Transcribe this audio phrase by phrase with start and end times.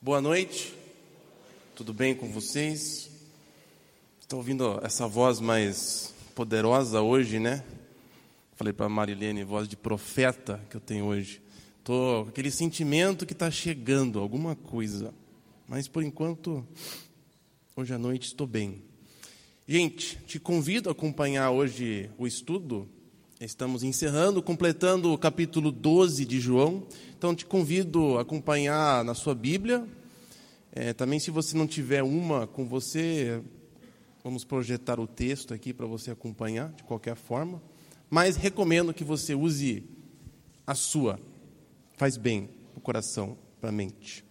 [0.00, 0.74] Boa noite,
[1.74, 3.10] tudo bem com vocês?
[4.20, 7.64] Estou ouvindo essa voz mais poderosa hoje, né?
[8.56, 11.40] Falei para a Marilene, voz de profeta que eu tenho hoje.
[11.78, 15.12] Estou com aquele sentimento que está chegando, alguma coisa.
[15.68, 16.66] Mas por enquanto,
[17.76, 18.82] hoje à noite estou bem.
[19.66, 22.88] Gente, te convido a acompanhar hoje o estudo.
[23.44, 26.82] Estamos encerrando, completando o capítulo 12 de João.
[27.14, 29.86] Então, te convido a acompanhar na sua Bíblia.
[30.72, 33.42] É, também, se você não tiver uma com você,
[34.24, 37.62] vamos projetar o texto aqui para você acompanhar de qualquer forma.
[38.08, 39.84] Mas recomendo que você use
[40.66, 41.20] a sua.
[41.98, 44.24] Faz bem o coração, para a mente.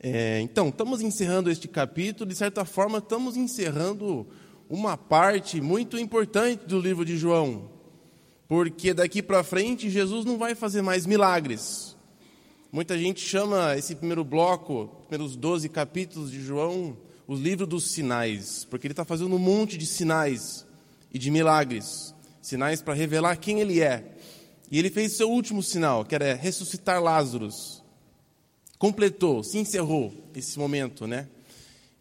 [0.00, 4.26] É, então, estamos encerrando este capítulo, de certa forma, estamos encerrando
[4.70, 7.73] uma parte muito importante do livro de João,
[8.48, 11.96] porque daqui para frente Jesus não vai fazer mais milagres.
[12.70, 18.66] Muita gente chama esse primeiro bloco, primeiros 12 capítulos de João, o livro dos sinais,
[18.68, 20.66] porque ele está fazendo um monte de sinais
[21.12, 24.16] e de milagres sinais para revelar quem ele é.
[24.70, 27.48] E ele fez seu último sinal, que era ressuscitar Lázaro
[28.78, 31.28] completou, se encerrou esse momento, né?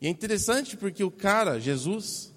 [0.02, 2.34] E é interessante porque o cara, Jesus,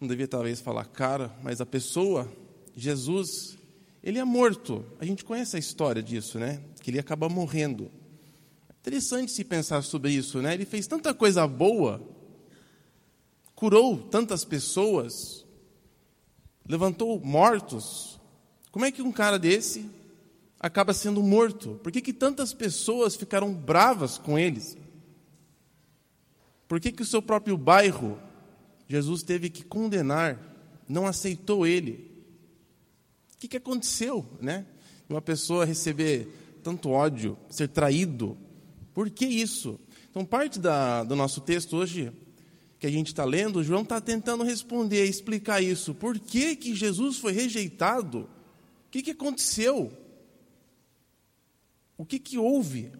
[0.00, 2.28] não devia talvez falar cara, mas a pessoa,
[2.76, 3.56] Jesus,
[4.02, 4.84] ele é morto.
[4.98, 6.60] A gente conhece a história disso, né?
[6.82, 7.90] Que ele acaba morrendo.
[8.68, 10.54] É interessante se pensar sobre isso, né?
[10.54, 12.02] Ele fez tanta coisa boa,
[13.54, 15.46] curou tantas pessoas,
[16.68, 18.20] levantou mortos.
[18.70, 19.88] Como é que um cara desse
[20.58, 21.80] acaba sendo morto?
[21.82, 24.76] Por que, que tantas pessoas ficaram bravas com eles?
[26.66, 28.18] Por que, que o seu próprio bairro,
[28.88, 30.38] Jesus teve que condenar,
[30.88, 32.13] não aceitou ele?
[33.44, 34.64] Que, que aconteceu, né?
[35.06, 36.28] Uma pessoa receber
[36.62, 38.38] tanto ódio, ser traído,
[38.94, 39.78] por que isso?
[40.08, 42.10] Então, parte da, do nosso texto hoje,
[42.78, 45.94] que a gente está lendo, João está tentando responder, explicar isso.
[45.94, 48.20] Por que, que Jesus foi rejeitado?
[48.86, 49.92] O que, que aconteceu?
[51.98, 52.92] O que, que houve?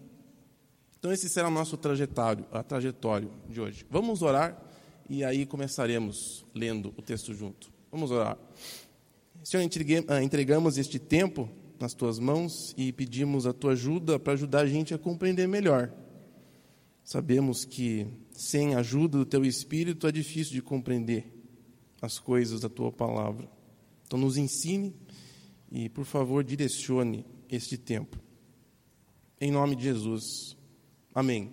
[0.99, 3.83] Então, esse será o nosso trajetório, a trajetória de hoje.
[3.89, 4.61] Vamos orar
[5.09, 7.73] e aí começaremos lendo o texto junto.
[7.91, 8.37] Vamos orar.
[9.45, 9.63] Senhor,
[10.07, 11.47] ah, entregamos este tempo
[11.79, 15.93] nas tuas mãos e pedimos a tua ajuda para ajudar a gente a compreender melhor.
[17.03, 21.31] Sabemos que sem a ajuda do teu espírito é difícil de compreender
[22.01, 23.47] as coisas da tua palavra.
[24.07, 24.95] Então, nos ensine
[25.71, 28.17] e, por favor, direcione este tempo
[29.39, 30.57] em nome de Jesus.
[31.13, 31.51] Amém.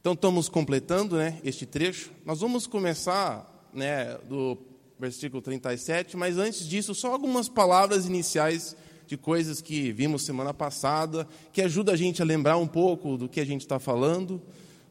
[0.00, 2.10] Então estamos completando, né, este trecho.
[2.24, 4.56] Nós vamos começar, né, do
[4.98, 8.76] versículo 37, mas antes disso, só algumas palavras iniciais
[9.06, 13.28] de coisas que vimos semana passada, que ajuda a gente a lembrar um pouco do
[13.28, 14.42] que a gente está falando,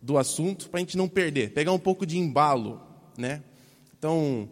[0.01, 2.81] do assunto, para a gente não perder, pegar um pouco de embalo,
[3.17, 3.43] né?
[3.97, 4.49] Então,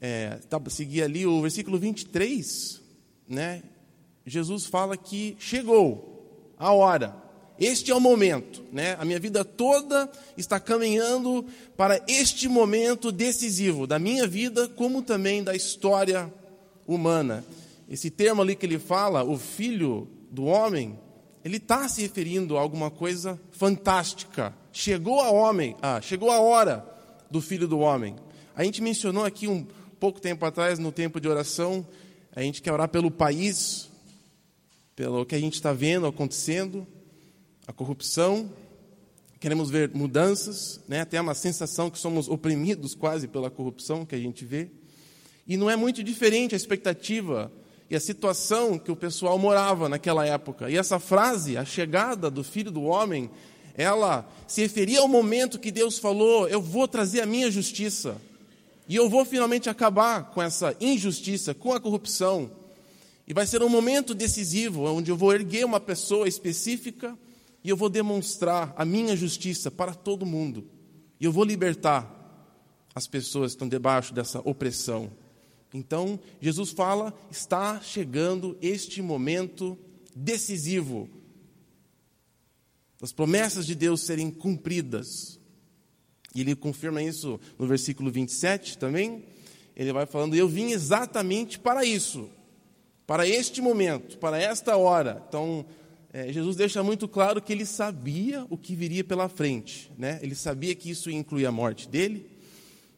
[0.00, 2.82] é, tá, seguir ali o versículo 23,
[3.28, 3.62] né?
[4.26, 7.23] Jesus fala que chegou, a hora.
[7.58, 8.96] Este é o momento, né?
[8.98, 15.42] A minha vida toda está caminhando para este momento decisivo da minha vida, como também
[15.42, 16.32] da história
[16.86, 17.44] humana.
[17.88, 20.98] Esse termo ali que ele fala, o filho do homem,
[21.44, 24.52] ele está se referindo a alguma coisa fantástica.
[24.72, 26.84] Chegou a homem, ah, chegou a hora
[27.30, 28.16] do filho do homem.
[28.56, 29.64] A gente mencionou aqui um
[30.00, 31.86] pouco tempo atrás, no tempo de oração,
[32.34, 33.88] a gente quer orar pelo país,
[34.96, 36.86] pelo que a gente está vendo acontecendo,
[37.66, 38.50] a corrupção,
[39.40, 41.00] queremos ver mudanças, né?
[41.00, 44.70] até uma sensação que somos oprimidos quase pela corrupção que a gente vê.
[45.46, 47.50] E não é muito diferente a expectativa
[47.90, 50.70] e a situação que o pessoal morava naquela época.
[50.70, 53.30] E essa frase, a chegada do filho do homem,
[53.74, 58.16] ela se referia ao momento que Deus falou: Eu vou trazer a minha justiça.
[58.88, 62.50] E eu vou finalmente acabar com essa injustiça, com a corrupção
[63.26, 67.16] e vai ser um momento decisivo, onde eu vou erguer uma pessoa específica
[67.64, 70.68] e eu vou demonstrar a minha justiça para todo mundo.
[71.18, 72.10] E eu vou libertar
[72.94, 75.10] as pessoas que estão debaixo dessa opressão.
[75.72, 79.78] Então, Jesus fala: está chegando este momento
[80.14, 81.08] decisivo
[83.00, 85.40] das promessas de Deus serem cumpridas.
[86.34, 89.24] E ele confirma isso no versículo 27 também.
[89.74, 92.28] Ele vai falando: Eu vim exatamente para isso
[93.06, 95.22] para este momento, para esta hora.
[95.28, 95.64] Então,
[96.16, 100.20] é, Jesus deixa muito claro que ele sabia o que viria pela frente, né?
[100.22, 102.30] ele sabia que isso ia incluir a morte dele.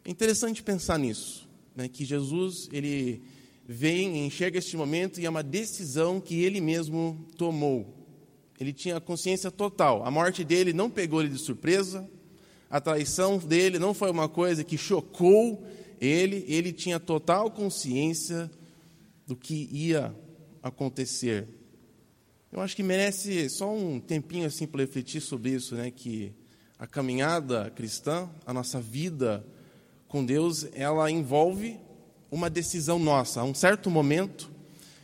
[0.05, 1.89] É interessante pensar nisso, né?
[1.89, 3.23] que Jesus ele
[3.67, 7.91] vem, enxerga este momento e é uma decisão que ele mesmo tomou.
[8.61, 10.05] Ele tinha consciência total.
[10.05, 12.07] A morte dele não pegou ele de surpresa.
[12.69, 15.67] A traição dele não foi uma coisa que chocou
[15.99, 16.45] ele.
[16.47, 18.51] Ele tinha total consciência
[19.27, 20.15] do que ia
[20.63, 21.49] acontecer.
[22.57, 25.93] Eu acho que merece só um tempinho assim para refletir sobre isso, né?
[25.95, 26.33] Que
[26.79, 29.45] a caminhada cristã, a nossa vida
[30.09, 31.79] com Deus, ela envolve
[32.31, 33.43] uma decisão nossa.
[33.43, 34.51] A um certo momento,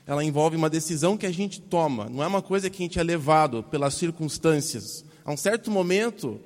[0.06, 2.08] ela envolve uma decisão que a gente toma.
[2.08, 5.04] Não é uma coisa que a gente é levado pelas circunstâncias.
[5.22, 6.40] A um certo momento,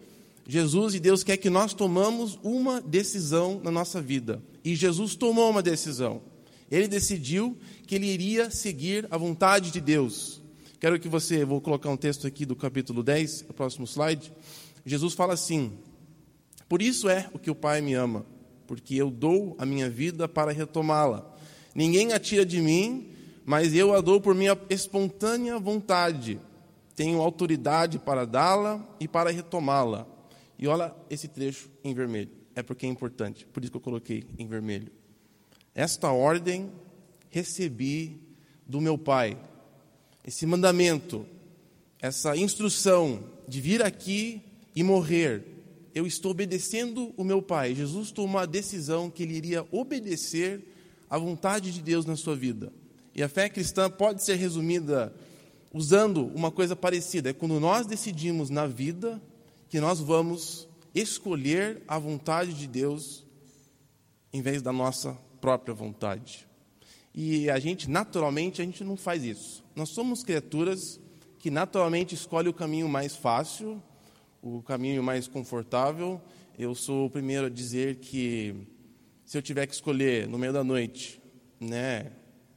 [0.45, 4.43] Jesus e Deus quer que nós tomamos uma decisão na nossa vida.
[4.65, 6.21] E Jesus tomou uma decisão.
[6.69, 7.57] Ele decidiu
[7.87, 10.45] que ele iria seguir a vontade de Deus.
[10.79, 14.31] Quero que você, vou colocar um texto aqui do capítulo 10, o próximo slide.
[14.85, 15.73] Jesus fala assim:
[16.69, 18.27] Por isso é o que o Pai me ama,
[18.67, 21.35] porque eu dou a minha vida para retomá-la.
[21.75, 23.11] Ninguém a tira de mim,
[23.43, 26.39] mas eu a dou por minha espontânea vontade.
[26.95, 30.07] Tenho autoridade para dá-la e para retomá-la.
[30.59, 32.31] E olha esse trecho em vermelho.
[32.55, 34.93] É porque é importante, por isso que eu coloquei em vermelho.
[35.75, 36.71] Esta ordem
[37.31, 38.21] recebi
[38.67, 39.39] do meu Pai
[40.27, 41.25] esse mandamento,
[42.01, 44.43] essa instrução de vir aqui
[44.75, 45.45] e morrer,
[45.95, 47.75] eu estou obedecendo o meu Pai.
[47.75, 50.63] Jesus tomou a decisão que ele iria obedecer
[51.09, 52.73] à vontade de Deus na sua vida.
[53.15, 55.15] E a fé cristã pode ser resumida
[55.73, 57.31] usando uma coisa parecida.
[57.31, 59.23] É quando nós decidimos na vida
[59.69, 63.25] que nós vamos escolher a vontade de Deus
[64.33, 66.47] em vez da nossa própria vontade.
[67.17, 69.65] E a gente, naturalmente, a gente não faz isso.
[69.75, 71.01] Nós somos criaturas
[71.39, 73.83] que naturalmente escolhem o caminho mais fácil,
[74.43, 76.21] o caminho mais confortável.
[76.59, 78.55] Eu sou o primeiro a dizer que
[79.25, 81.19] se eu tiver que escolher no meio da noite,
[81.59, 82.13] né,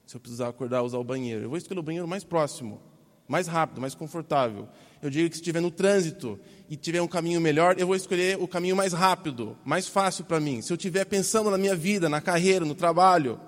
[0.06, 2.82] se eu precisar acordar usar o banheiro, eu vou escolher o banheiro mais próximo,
[3.30, 4.68] mais rápido, mais confortável.
[5.02, 6.38] Eu digo que se estiver no trânsito
[6.70, 10.38] e tiver um caminho melhor, eu vou escolher o caminho mais rápido, mais fácil para
[10.38, 10.62] mim.
[10.62, 13.40] Se eu estiver pensando na minha vida, na carreira, no trabalho,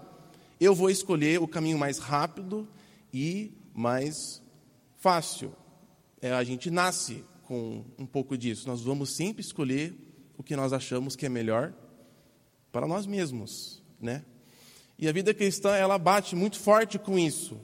[0.62, 2.68] eu vou escolher o caminho mais rápido
[3.12, 4.44] e mais
[5.00, 5.52] fácil.
[6.22, 8.68] É, a gente nasce com um pouco disso.
[8.68, 9.96] Nós vamos sempre escolher
[10.38, 11.74] o que nós achamos que é melhor
[12.72, 14.24] para nós mesmos, né?
[15.00, 17.60] E a vida cristã ela bate muito forte com isso.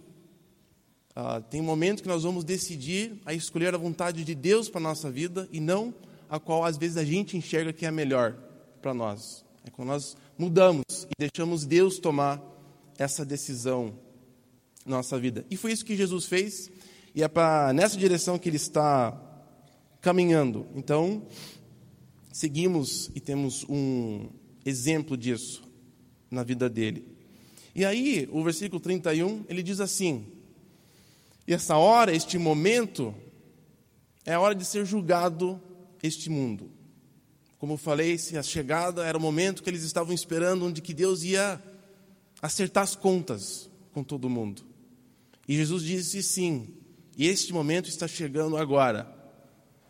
[1.16, 5.12] Ah, tem momentos que nós vamos decidir a escolher a vontade de Deus para nossa
[5.12, 5.94] vida e não
[6.28, 8.36] a qual às vezes a gente enxerga que é melhor
[8.82, 9.46] para nós.
[9.64, 12.57] É quando nós mudamos e deixamos Deus tomar
[12.98, 13.98] essa decisão
[14.86, 15.46] na nossa vida.
[15.50, 16.72] E foi isso que Jesus fez,
[17.14, 19.20] e é para nessa direção que ele está
[20.02, 20.68] caminhando.
[20.76, 21.28] Então,
[22.32, 24.30] seguimos e temos um
[24.66, 25.64] exemplo disso
[26.30, 27.06] na vida dele.
[27.76, 30.26] E aí, o versículo 31, ele diz assim:
[31.48, 33.14] E essa hora, este momento,
[34.26, 35.62] é a hora de ser julgado
[36.02, 36.72] este mundo.
[37.60, 41.24] Como eu falei, a chegada era o momento que eles estavam esperando, onde que Deus
[41.24, 41.62] ia
[42.42, 44.64] acertar as contas com todo mundo.
[45.48, 46.74] E Jesus disse sim,
[47.18, 49.12] e este momento está chegando agora.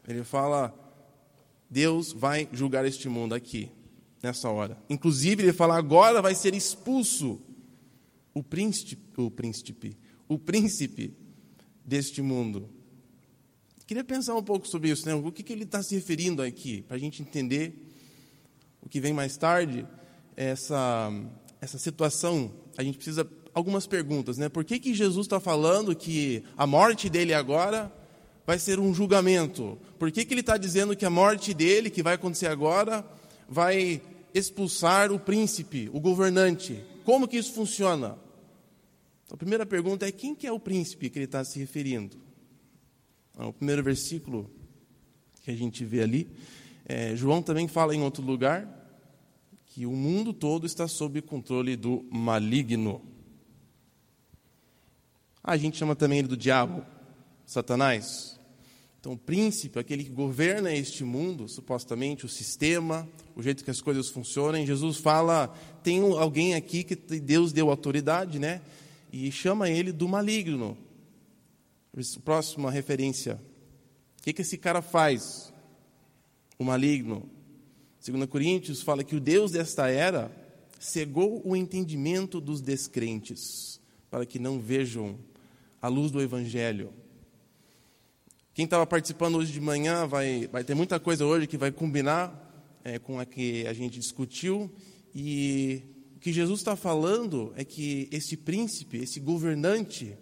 [0.07, 0.73] Ele fala:
[1.69, 3.69] Deus vai julgar este mundo aqui,
[4.23, 4.77] nessa hora.
[4.89, 7.41] Inclusive, ele fala: agora vai ser expulso
[8.33, 9.97] o príncipe, o príncipe,
[10.27, 11.13] o príncipe
[11.83, 12.69] deste mundo.
[13.85, 15.15] Queria pensar um pouco sobre isso, né?
[15.15, 17.87] O que, que ele está se referindo aqui, para a gente entender
[18.81, 19.87] o que vem mais tarde,
[20.35, 21.09] essa
[21.59, 24.49] essa situação, a gente precisa algumas perguntas, né?
[24.49, 27.91] Por que, que Jesus está falando que a morte dele agora
[28.45, 29.77] vai ser um julgamento?
[29.97, 33.05] Por que, que ele está dizendo que a morte dele, que vai acontecer agora,
[33.49, 34.01] vai
[34.33, 36.83] expulsar o príncipe, o governante?
[37.03, 38.17] Como que isso funciona?
[39.25, 42.15] Então, a primeira pergunta é quem que é o príncipe que ele está se referindo?
[43.33, 44.49] Então, o primeiro versículo
[45.41, 46.29] que a gente vê ali,
[46.85, 48.86] é, João também fala em outro lugar,
[49.77, 52.99] que o mundo todo está sob controle do maligno.
[55.43, 56.83] A gente chama também ele do diabo,
[57.45, 58.39] Satanás.
[58.99, 63.79] Então, o príncipe, aquele que governa este mundo, supostamente, o sistema, o jeito que as
[63.79, 64.65] coisas funcionam.
[64.65, 68.63] Jesus fala: tem alguém aqui que Deus deu autoridade, né?
[69.13, 70.75] E chama ele do maligno.
[72.25, 73.39] Próxima referência.
[74.19, 75.53] O que, que esse cara faz?
[76.57, 77.36] O maligno.
[78.09, 80.31] 2 Coríntios fala que o Deus desta era
[80.79, 85.19] cegou o entendimento dos descrentes, para que não vejam
[85.81, 86.93] a luz do Evangelho.
[88.53, 92.79] Quem estava participando hoje de manhã vai, vai ter muita coisa hoje que vai combinar
[92.81, 94.71] é, com a que a gente discutiu.
[95.13, 95.83] E
[96.15, 100.17] o que Jesus está falando é que esse príncipe, esse governante,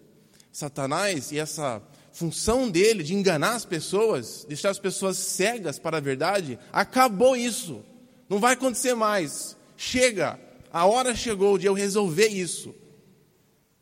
[0.52, 1.84] Satanás, e essa
[2.16, 7.84] função dele de enganar as pessoas, deixar as pessoas cegas para a verdade, acabou isso.
[8.30, 9.58] Não vai acontecer mais.
[9.76, 10.40] Chega.
[10.72, 12.74] A hora chegou de eu resolver isso.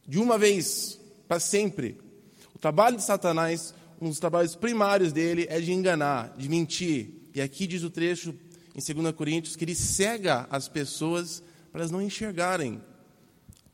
[0.07, 1.95] De uma vez para sempre.
[2.55, 3.71] O trabalho de Satanás,
[4.01, 7.09] um dos trabalhos primários dele é de enganar, de mentir.
[7.35, 8.33] E aqui diz o trecho
[8.75, 12.81] em 2 Coríntios que ele cega as pessoas para elas não enxergarem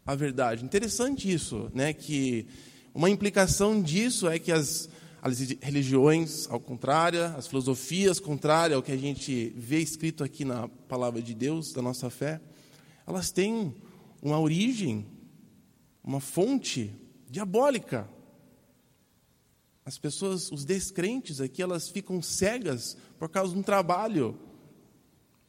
[0.05, 0.65] a verdade.
[0.65, 1.93] Interessante isso, né?
[1.93, 2.45] Que
[2.93, 4.89] uma implicação disso é que as,
[5.21, 10.67] as religiões ao contrário, as filosofias contrárias ao que a gente vê escrito aqui na
[10.67, 12.41] palavra de Deus, da nossa fé,
[13.05, 13.73] elas têm
[14.21, 15.05] uma origem,
[16.03, 16.93] uma fonte
[17.29, 18.09] diabólica.
[19.85, 24.37] As pessoas, os descrentes aqui, elas ficam cegas por causa de um trabalho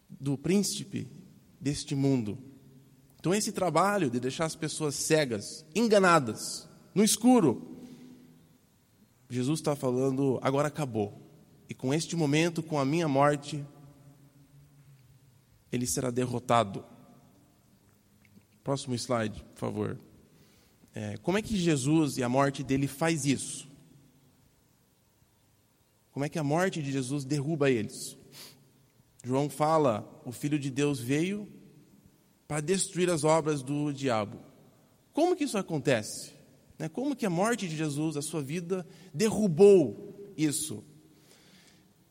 [0.09, 1.09] do príncipe
[1.61, 2.39] deste mundo.
[3.19, 7.71] Então, esse trabalho de deixar as pessoas cegas, enganadas, no escuro,
[9.29, 11.21] Jesus está falando, agora acabou.
[11.69, 13.65] E com este momento, com a minha morte,
[15.71, 16.85] ele será derrotado.
[18.65, 19.99] Próximo slide, por favor.
[20.93, 23.69] É, como é que Jesus e a morte dele faz isso?
[26.11, 28.19] Como é que a morte de Jesus derruba eles?
[29.23, 31.49] João fala: o Filho de Deus veio
[32.49, 34.41] para destruir as obras do diabo.
[35.13, 36.40] Como que isso acontece?
[36.81, 36.89] Né?
[36.89, 40.83] Como que a morte de Jesus, a sua vida, derrubou isso?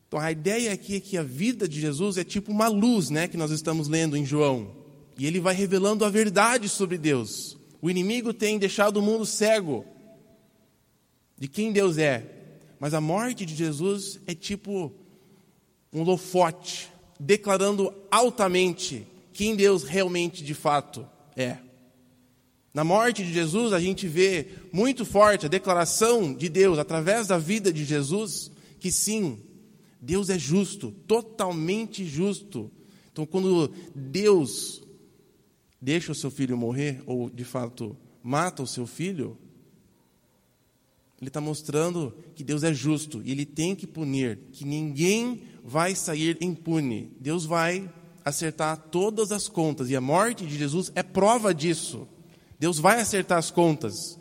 [0.06, 3.26] Então a ideia aqui é que a vida de Jesus é tipo uma luz, né,
[3.26, 4.70] que nós estamos lendo em João.
[5.18, 7.58] E ele vai revelando a verdade sobre Deus.
[7.82, 9.84] O inimigo tem deixado o mundo cego
[11.36, 12.24] de quem Deus é.
[12.78, 14.92] Mas a morte de Jesus é tipo
[15.92, 21.04] um lofote, declarando altamente quem Deus realmente de fato
[21.36, 21.58] é.
[22.72, 27.36] Na morte de Jesus, a gente vê muito forte a declaração de Deus através da
[27.36, 29.40] vida de Jesus, que sim,
[30.00, 32.70] Deus é justo, totalmente justo.
[33.12, 34.82] Então, quando Deus
[35.80, 39.36] deixa o seu filho morrer, ou de fato mata o seu filho,
[41.20, 45.94] ele está mostrando que Deus é justo e ele tem que punir, que ninguém vai
[45.94, 47.10] sair impune.
[47.20, 47.90] Deus vai
[48.24, 49.90] acertar todas as contas.
[49.90, 52.08] E a morte de Jesus é prova disso.
[52.60, 54.18] Deus vai acertar as contas.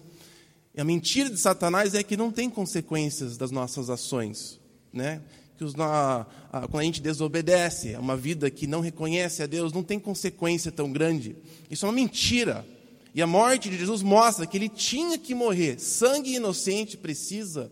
[0.73, 4.57] E a mentira de Satanás é que não tem consequências das nossas ações.
[4.93, 5.21] Né?
[5.57, 9.45] Que os, a, a, quando a gente desobedece, é uma vida que não reconhece a
[9.45, 11.35] Deus, não tem consequência tão grande.
[11.69, 12.65] Isso é uma mentira.
[13.13, 15.77] E a morte de Jesus mostra que ele tinha que morrer.
[15.77, 17.69] Sangue inocente precisa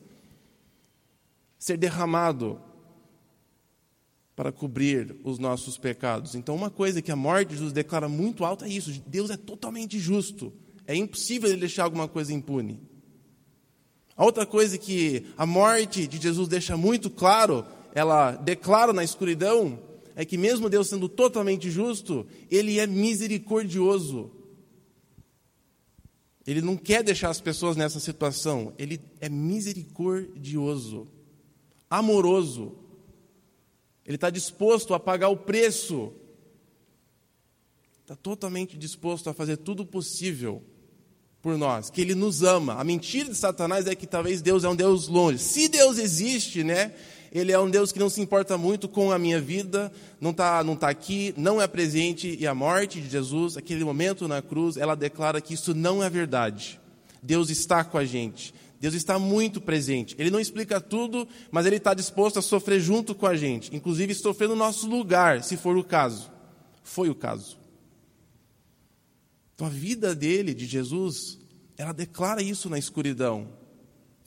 [1.57, 2.59] ser derramado
[4.37, 6.35] para cobrir os nossos pecados.
[6.35, 9.35] Então, uma coisa que a morte de Jesus declara muito alto é isso: Deus é
[9.35, 10.53] totalmente justo.
[10.85, 12.79] É impossível ele deixar alguma coisa impune.
[14.15, 17.65] A outra coisa que a morte de Jesus deixa muito claro,
[17.95, 19.79] ela declara na escuridão,
[20.15, 24.31] é que mesmo Deus sendo totalmente justo, ele é misericordioso.
[26.45, 31.07] Ele não quer deixar as pessoas nessa situação, ele é misericordioso,
[31.89, 32.86] amoroso.
[34.07, 36.13] Ele está disposto a pagar o preço.
[38.01, 40.63] Está totalmente disposto a fazer tudo possível
[41.41, 42.75] por nós, que Ele nos ama.
[42.75, 45.39] A mentira de Satanás é que talvez Deus é um Deus longe.
[45.39, 46.93] Se Deus existe, né?
[47.31, 50.63] Ele é um Deus que não se importa muito com a minha vida, não está
[50.63, 54.77] não tá aqui, não é presente, e a morte de Jesus, aquele momento na cruz,
[54.77, 56.79] ela declara que isso não é verdade.
[57.21, 58.53] Deus está com a gente.
[58.79, 60.15] Deus está muito presente.
[60.19, 64.13] Ele não explica tudo, mas Ele está disposto a sofrer junto com a gente, inclusive
[64.13, 66.31] sofrer no nosso lugar, se for o caso.
[66.83, 67.57] Foi o caso.
[69.55, 71.39] Então a vida dele, de Jesus,
[71.77, 73.49] ela declara isso na escuridão.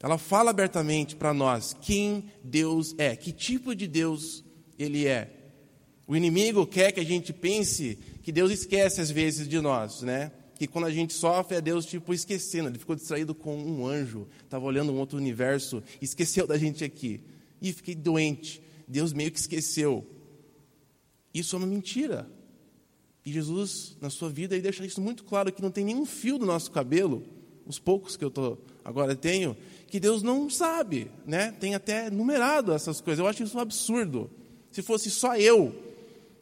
[0.02, 4.42] Ela fala abertamente para nós quem Deus é, que tipo de Deus
[4.78, 5.37] Ele é.
[6.07, 10.33] O inimigo quer que a gente pense que Deus esquece às vezes de nós, né?
[10.61, 14.29] Que quando a gente sofre é Deus tipo esquecendo, ele ficou distraído com um anjo,
[14.45, 17.23] estava olhando um outro universo, esqueceu da gente aqui.
[17.62, 18.61] E fiquei doente.
[18.87, 20.07] Deus meio que esqueceu.
[21.33, 22.31] Isso é uma mentira.
[23.25, 26.37] E Jesus, na sua vida, ele deixa isso muito claro que não tem nenhum fio
[26.37, 27.23] do nosso cabelo,
[27.64, 31.52] os poucos que eu tô, agora tenho, que Deus não sabe, né?
[31.52, 33.19] Tem até numerado essas coisas.
[33.19, 34.31] Eu acho isso um absurdo.
[34.71, 35.75] Se fosse só eu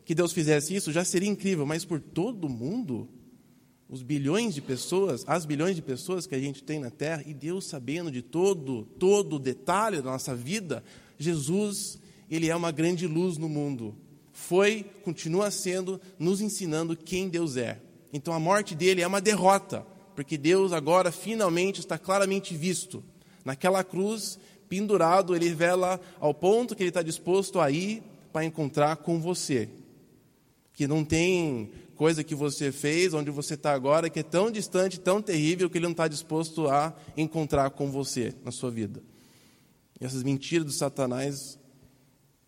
[0.04, 3.08] que Deus fizesse isso, já seria incrível, mas por todo mundo,
[3.88, 7.32] os bilhões de pessoas, as bilhões de pessoas que a gente tem na Terra, e
[7.32, 10.84] Deus sabendo de todo, todo o detalhe da nossa vida,
[11.18, 11.98] Jesus,
[12.30, 13.94] ele é uma grande luz no mundo.
[14.32, 17.80] Foi, continua sendo, nos ensinando quem Deus é.
[18.12, 23.02] Então a morte dele é uma derrota, porque Deus agora finalmente está claramente visto
[23.48, 28.96] Naquela cruz, pendurado, ele revela ao ponto que ele está disposto a ir para encontrar
[28.96, 29.70] com você.
[30.74, 35.00] Que não tem coisa que você fez, onde você está agora, que é tão distante,
[35.00, 39.02] tão terrível, que ele não está disposto a encontrar com você na sua vida.
[40.00, 41.58] E essas mentiras do Satanás,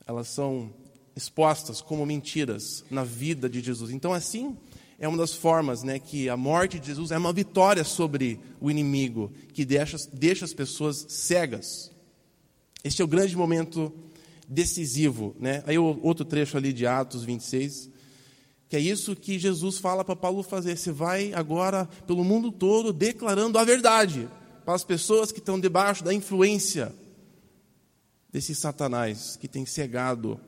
[0.07, 0.73] elas são
[1.16, 3.90] expostas como mentiras na vida de Jesus.
[3.90, 4.57] Então, assim,
[5.00, 8.71] é uma das formas né, que a morte de Jesus é uma vitória sobre o
[8.71, 11.90] inimigo, que deixa, deixa as pessoas cegas.
[12.85, 13.92] Este é o grande momento
[14.49, 15.35] decisivo.
[15.40, 15.64] Né?
[15.66, 17.90] Aí o outro trecho ali de Atos 26,
[18.71, 20.79] que é isso que Jesus fala para Paulo fazer.
[20.79, 24.27] Você vai agora pelo mundo todo declarando a verdade
[24.65, 26.95] para as pessoas que estão debaixo da influência
[28.33, 30.41] desse Satanás que tem cegado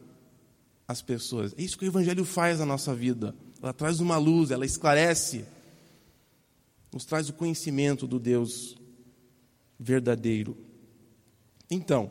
[0.88, 1.52] as pessoas.
[1.59, 5.45] É isso que o Evangelho faz na nossa vida ela traz uma luz, ela esclarece,
[6.93, 8.76] nos traz o conhecimento do Deus
[9.79, 10.57] verdadeiro.
[11.71, 12.11] Então,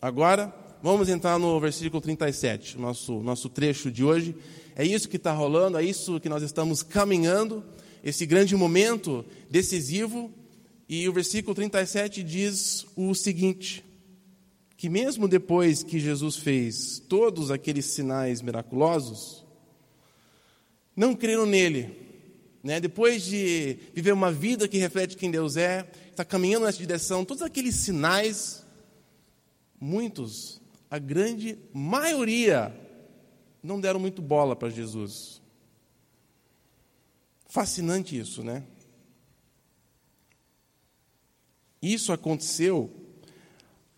[0.00, 4.36] agora vamos entrar no versículo 37, nosso, nosso trecho de hoje.
[4.76, 7.64] É isso que está rolando, é isso que nós estamos caminhando,
[8.02, 10.32] esse grande momento decisivo.
[10.88, 13.84] E o versículo 37 diz o seguinte:
[14.76, 19.44] que mesmo depois que Jesus fez todos aqueles sinais miraculosos,
[20.96, 21.96] não creram nele.
[22.62, 22.80] Né?
[22.80, 27.42] Depois de viver uma vida que reflete quem Deus é, está caminhando nessa direção, todos
[27.42, 28.64] aqueles sinais,
[29.80, 32.74] muitos, a grande maioria,
[33.64, 35.40] não deram muito bola para Jesus.
[37.46, 38.62] Fascinante isso, né?
[41.80, 42.90] Isso aconteceu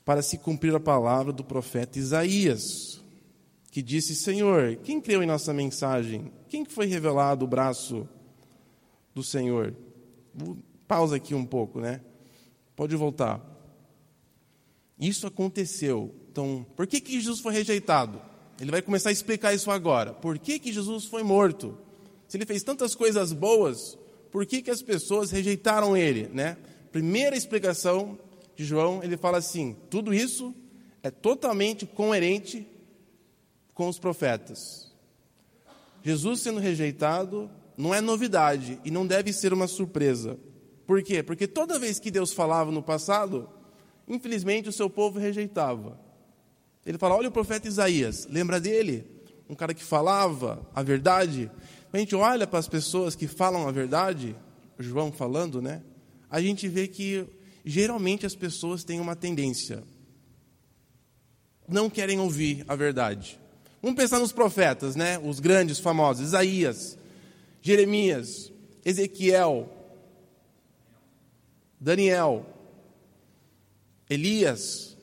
[0.05, 3.03] para se cumprir a palavra do profeta Isaías,
[3.73, 6.33] que disse: Senhor, quem creu em nossa mensagem?
[6.49, 8.09] Quem foi revelado o braço
[9.13, 9.75] do Senhor?
[10.87, 12.01] Pausa aqui um pouco, né?
[12.77, 13.41] Pode voltar.
[14.99, 16.15] Isso aconteceu.
[16.31, 18.36] Então, por que, que Jesus foi rejeitado?
[18.61, 20.13] Ele vai começar a explicar isso agora.
[20.13, 21.77] Por que, que Jesus foi morto?
[22.27, 23.99] Se ele fez tantas coisas boas,
[24.31, 26.29] por que, que as pessoas rejeitaram ele?
[26.33, 26.57] Né?
[26.91, 28.19] Primeira explicação
[28.55, 30.55] de João, ele fala assim: tudo isso
[31.03, 32.67] é totalmente coerente
[33.75, 34.93] com os profetas.
[36.03, 40.39] Jesus sendo rejeitado não é novidade e não deve ser uma surpresa.
[40.87, 41.23] Por quê?
[41.23, 43.49] Porque toda vez que Deus falava no passado,
[44.09, 46.06] infelizmente o seu povo rejeitava.
[46.87, 49.05] Ele fala: olha o profeta Isaías, lembra dele?
[49.49, 51.51] Um cara que falava a verdade.
[51.93, 54.37] A gente olha para as pessoas que falam a verdade,
[54.79, 55.83] João falando, né?
[56.31, 57.27] A gente vê que
[57.65, 59.83] geralmente as pessoas têm uma tendência.
[61.67, 63.41] Não querem ouvir a verdade.
[63.83, 65.19] Vamos pensar nos profetas, né?
[65.19, 66.97] Os grandes, famosos: Isaías,
[67.61, 68.53] Jeremias,
[68.85, 69.69] Ezequiel,
[71.81, 72.47] Daniel,
[74.09, 74.97] Elias,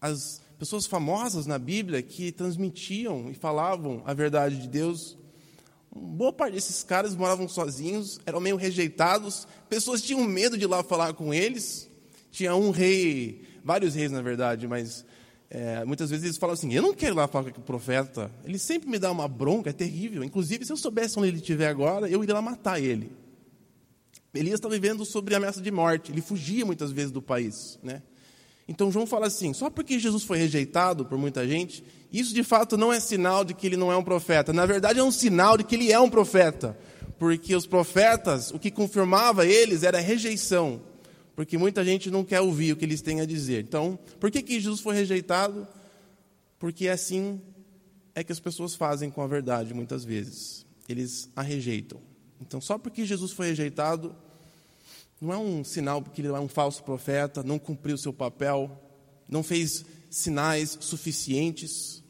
[0.00, 5.18] as pessoas famosas na Bíblia que transmitiam e falavam a verdade de Deus.
[5.92, 10.84] Boa parte desses caras moravam sozinhos, eram meio rejeitados, pessoas tinham medo de ir lá
[10.84, 11.90] falar com eles.
[12.30, 15.04] Tinha um rei, vários reis na verdade, mas
[15.50, 18.30] é, muitas vezes eles falam assim: eu não quero ir lá falar com o profeta.
[18.44, 20.22] Ele sempre me dá uma bronca, é terrível.
[20.22, 23.10] Inclusive, se eu soubesse onde ele estiver agora, eu iria lá matar ele.
[24.32, 26.12] Elias está vivendo sobre ameaça de morte.
[26.12, 27.80] Ele fugia muitas vezes do país.
[27.82, 28.00] Né?
[28.72, 32.78] Então, João fala assim: só porque Jesus foi rejeitado por muita gente, isso de fato
[32.78, 34.50] não é sinal de que ele não é um profeta.
[34.52, 36.76] Na verdade, é um sinal de que ele é um profeta.
[37.18, 40.80] Porque os profetas, o que confirmava eles era rejeição
[41.34, 43.64] porque muita gente não quer ouvir o que eles têm a dizer.
[43.64, 45.66] Então, por que, que Jesus foi rejeitado?
[46.58, 47.40] Porque assim
[48.14, 50.66] é que as pessoas fazem com a verdade muitas vezes.
[50.88, 52.00] Eles a rejeitam.
[52.40, 54.14] Então, só porque Jesus foi rejeitado,
[55.22, 58.68] não é um sinal porque ele é um falso profeta, não cumpriu seu papel,
[59.28, 62.02] não fez sinais suficientes.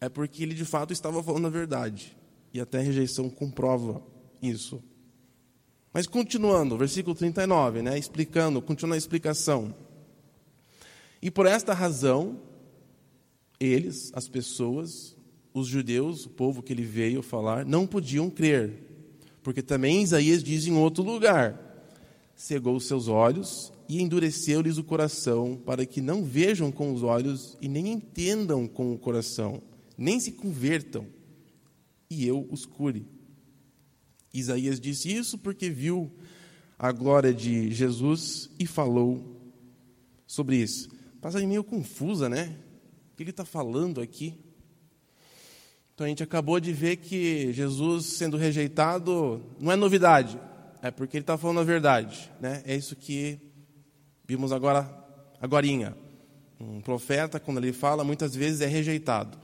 [0.00, 2.16] É porque ele de fato estava falando a verdade.
[2.52, 4.02] E até a rejeição comprova
[4.42, 4.82] isso.
[5.92, 9.72] Mas continuando, versículo 39, né, explicando, continua a explicação.
[11.22, 12.40] E por esta razão,
[13.60, 15.16] eles, as pessoas,
[15.54, 18.83] os judeus, o povo que ele veio falar, não podiam crer.
[19.44, 21.60] Porque também Isaías diz em outro lugar:
[22.34, 27.56] cegou os seus olhos e endureceu-lhes o coração, para que não vejam com os olhos
[27.60, 29.62] e nem entendam com o coração,
[29.98, 31.06] nem se convertam,
[32.08, 33.06] e eu os cure.
[34.32, 36.10] Isaías disse isso porque viu
[36.78, 39.38] a glória de Jesus e falou
[40.26, 40.88] sobre isso.
[41.20, 42.58] Passagem meio confusa, né?
[43.12, 44.34] O que ele está falando aqui?
[45.94, 50.38] Então a gente acabou de ver que Jesus sendo rejeitado não é novidade,
[50.82, 52.62] é porque ele está falando a verdade, né?
[52.66, 53.38] É isso que
[54.26, 54.90] Vimos agora,
[55.38, 55.94] agorinha,
[56.58, 59.36] um profeta, quando ele fala, muitas vezes é rejeitado.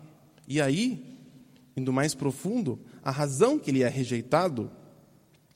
[0.49, 1.19] E aí,
[1.77, 4.71] indo mais profundo, a razão que ele é rejeitado,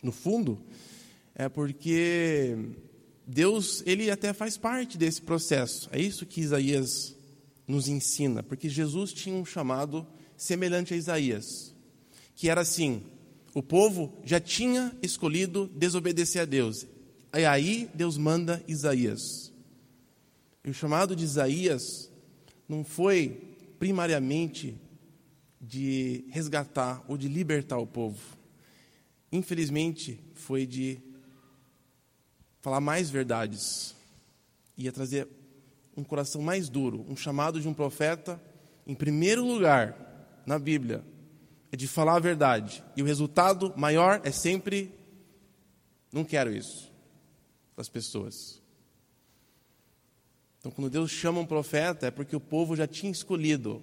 [0.03, 0.61] no fundo,
[1.35, 2.55] é porque
[3.27, 5.89] Deus, ele até faz parte desse processo.
[5.91, 7.17] É isso que Isaías
[7.67, 11.75] nos ensina, porque Jesus tinha um chamado semelhante a Isaías,
[12.35, 13.03] que era assim:
[13.55, 16.87] o povo já tinha escolhido desobedecer a Deus.
[17.37, 19.53] E aí Deus manda Isaías.
[20.65, 22.11] E o chamado de Isaías
[22.69, 24.77] não foi primariamente
[25.61, 28.21] de resgatar ou de libertar o povo.
[29.31, 30.99] Infelizmente, foi de
[32.61, 33.95] falar mais verdades.
[34.77, 35.29] Ia trazer
[35.97, 38.41] um coração mais duro, um chamado de um profeta,
[38.87, 40.14] em primeiro lugar,
[40.47, 41.05] na Bíblia,
[41.73, 42.85] é de falar a verdade.
[42.97, 44.93] E o resultado maior é sempre:
[46.13, 46.93] não quero isso,
[47.77, 48.63] das pessoas.
[50.59, 53.83] Então, quando Deus chama um profeta, é porque o povo já tinha escolhido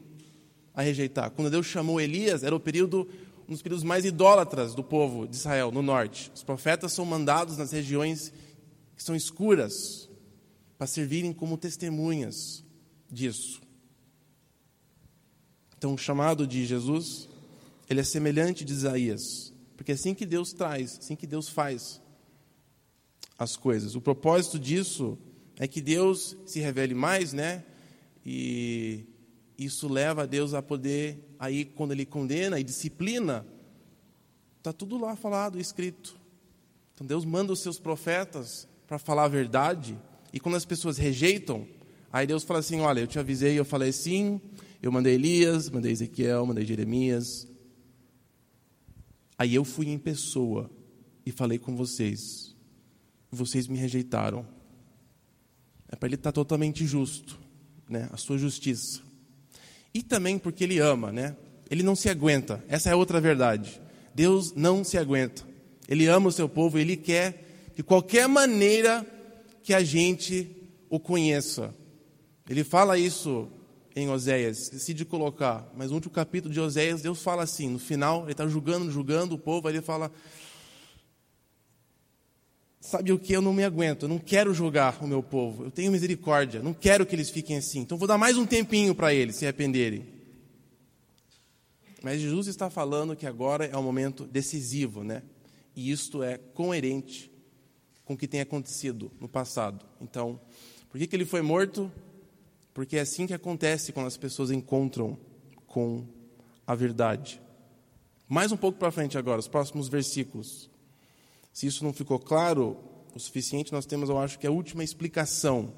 [0.74, 1.30] a rejeitar.
[1.32, 3.08] Quando Deus chamou Elias, era o período,
[3.48, 6.32] um dos períodos mais idólatras do povo de Israel, no norte.
[6.34, 8.34] Os profetas são mandados nas regiões
[8.96, 10.10] que são escuras,
[10.76, 12.64] para servirem como testemunhas
[13.08, 13.61] disso.
[15.82, 17.28] Então, o chamado de Jesus,
[17.90, 22.00] ele é semelhante de Isaías, porque é assim que Deus traz, assim que Deus faz
[23.36, 23.96] as coisas.
[23.96, 25.18] O propósito disso
[25.58, 27.64] é que Deus se revele mais, né?
[28.24, 29.08] E
[29.58, 33.44] isso leva a Deus a poder, aí quando Ele condena e disciplina,
[34.60, 36.16] está tudo lá falado, escrito.
[36.94, 39.98] Então Deus manda os seus profetas para falar a verdade,
[40.32, 41.68] e quando as pessoas rejeitam,
[42.14, 44.40] aí Deus fala assim: Olha, eu te avisei, eu falei sim,
[44.82, 47.48] eu mandei Elias, mandei Ezequiel, mandei Jeremias.
[49.38, 50.70] Aí eu fui em pessoa
[51.26, 52.56] e falei com vocês,
[53.32, 54.46] vocês me rejeitaram.
[55.88, 57.40] É para ele estar totalmente justo,
[57.88, 58.10] né?
[58.12, 59.02] a sua justiça.
[59.94, 61.36] E também porque ele ama, né?
[61.70, 62.64] Ele não se aguenta.
[62.68, 63.82] Essa é outra verdade.
[64.16, 65.44] Deus não se aguenta.
[65.88, 69.06] Ele ama o seu povo, ele quer de qualquer maneira
[69.62, 70.50] que a gente
[70.90, 71.74] o conheça.
[72.50, 73.48] Ele fala isso
[73.96, 77.80] em Oséias, esqueci de colocar, mas no último capítulo de Oséias, Deus fala assim, no
[77.80, 80.12] final, ele está julgando, julgando o povo, aí ele fala,
[82.80, 83.34] sabe o que?
[83.34, 86.74] Eu não me aguento, eu não quero julgar o meu povo, eu tenho misericórdia, não
[86.74, 90.06] quero que eles fiquem assim, então vou dar mais um tempinho para eles se arrependerem.
[92.02, 95.22] Mas Jesus está falando que agora é um momento decisivo, né?
[95.76, 97.32] E isto é coerente
[98.04, 99.86] com o que tem acontecido no passado.
[100.02, 100.40] Então,
[100.90, 101.92] por que, que ele foi morto?
[102.74, 105.18] Porque é assim que acontece quando as pessoas encontram
[105.68, 106.06] com
[106.66, 107.42] a verdade.
[108.28, 110.70] Mais um pouco para frente agora, os próximos versículos.
[111.52, 112.78] Se isso não ficou claro
[113.14, 115.74] o suficiente, nós temos, eu acho, que a última explicação.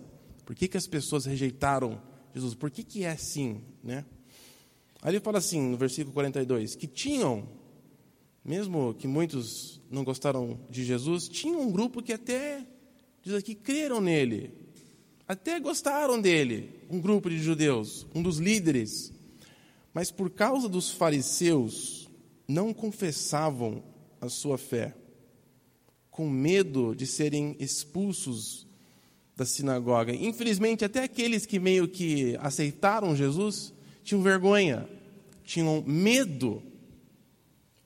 [0.46, 2.00] Por que, que as pessoas rejeitaram
[2.34, 2.54] Jesus?
[2.54, 3.62] Por que, que é assim?
[3.84, 4.06] Né?
[5.04, 7.48] Ele fala assim, no versículo 42, que tinham,
[8.46, 12.66] mesmo que muitos não gostaram de Jesus, tinha um grupo que até,
[13.22, 14.63] diz aqui, creram nele.
[15.34, 19.12] Até gostaram dele, um grupo de judeus, um dos líderes.
[19.92, 22.08] Mas por causa dos fariseus,
[22.48, 23.84] não confessavam
[24.22, 24.96] a sua fé
[26.12, 28.68] com medo de serem expulsos
[29.36, 30.14] da sinagoga.
[30.14, 34.88] Infelizmente, até aqueles que meio que aceitaram Jesus tinham vergonha,
[35.44, 36.62] tinham medo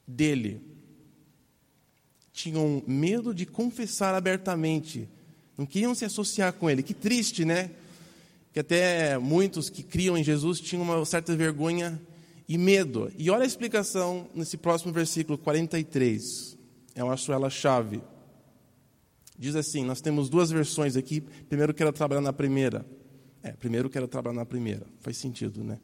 [0.06, 0.62] dele.
[2.34, 5.08] Tinham medo de confessar abertamente.
[5.58, 6.84] Não queriam se associar com ele.
[6.84, 7.72] Que triste, né?
[8.54, 12.00] Que até muitos que criam em Jesus tinham uma certa vergonha
[12.48, 13.12] e medo.
[13.18, 16.58] E olha a explicação nesse próximo versículo 43.
[16.96, 18.02] Eu acho ela chave.
[19.38, 21.22] Diz assim: nós temos duas versões aqui.
[21.22, 22.86] Primeiro quero trabalhar na primeira.
[23.44, 24.86] É, primeiro quero trabalhar na primeira.
[25.02, 25.80] Faz sentido, né?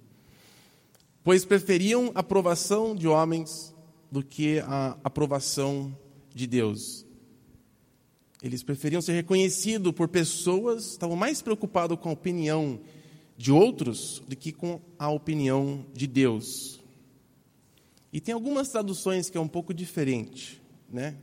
[1.23, 3.73] Pois preferiam a aprovação de homens
[4.11, 5.95] do que a aprovação
[6.33, 7.05] de Deus.
[8.43, 12.77] Eles preferiam ser reconhecidos por pessoas, estavam mais preocupados com a opinião
[13.37, 16.81] de outros do que com a opinião de Deus.
[18.11, 21.15] E tem algumas traduções que é um pouco diferente, né?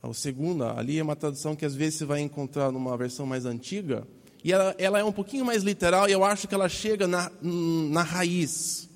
[0.00, 3.44] A segunda, ali é uma tradução que às vezes você vai encontrar numa versão mais
[3.44, 4.06] antiga,
[4.42, 7.30] e ela, ela é um pouquinho mais literal, e eu acho que ela chega na,
[7.42, 8.88] na raiz.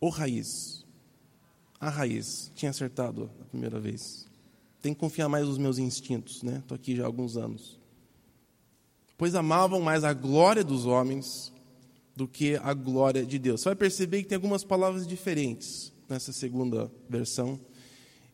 [0.00, 0.84] O raiz.
[1.78, 2.50] A raiz.
[2.56, 4.23] Tinha acertado a primeira vez.
[4.84, 6.58] Tem que confiar mais nos meus instintos, né?
[6.58, 7.80] Estou aqui já há alguns anos.
[9.16, 11.50] Pois amavam mais a glória dos homens
[12.14, 13.62] do que a glória de Deus.
[13.62, 17.58] Você vai perceber que tem algumas palavras diferentes nessa segunda versão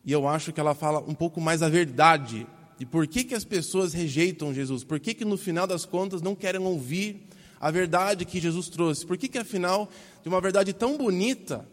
[0.03, 2.45] e eu acho que ela fala um pouco mais a verdade
[2.77, 6.21] de por que, que as pessoas rejeitam Jesus, por que, que no final das contas
[6.21, 7.29] não querem ouvir
[7.61, 9.89] a verdade que Jesus trouxe, por que, que afinal,
[10.21, 11.65] de uma verdade tão bonita,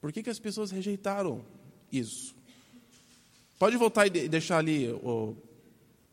[0.00, 1.44] por que, que as pessoas rejeitaram
[1.92, 2.35] isso?
[3.58, 5.34] Pode voltar e deixar ali, oh,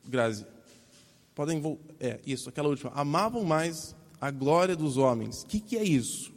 [0.06, 0.46] Grazi.
[1.36, 2.92] Podem É, isso, aquela última.
[2.92, 5.42] Amavam mais a glória dos homens.
[5.42, 6.32] O que, que é isso?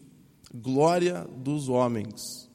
[0.53, 2.51] Glória dos homens.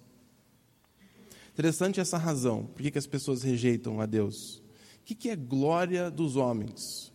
[1.54, 2.66] Interessante essa razão.
[2.66, 4.58] Por que, que as pessoas rejeitam a Deus?
[4.58, 7.12] O que, que é glória dos homens?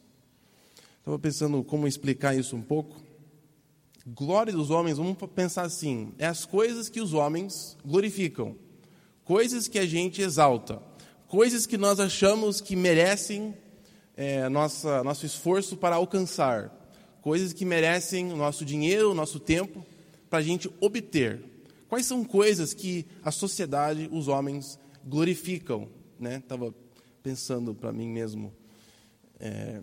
[0.99, 3.01] Estava pensando como explicar isso um pouco.
[4.07, 8.57] Glória dos homens, vamos pensar assim: é as coisas que os homens glorificam,
[9.25, 10.81] coisas que a gente exalta,
[11.29, 13.55] coisas que nós achamos que merecem
[14.17, 16.73] é, nossa, nosso esforço para alcançar,
[17.21, 19.85] coisas que merecem o nosso dinheiro, o nosso tempo,
[20.31, 21.43] para a gente obter.
[21.89, 25.89] Quais são coisas que a sociedade, os homens, glorificam?
[26.21, 26.75] Estava né?
[27.23, 28.53] pensando para mim mesmo
[29.39, 29.81] é,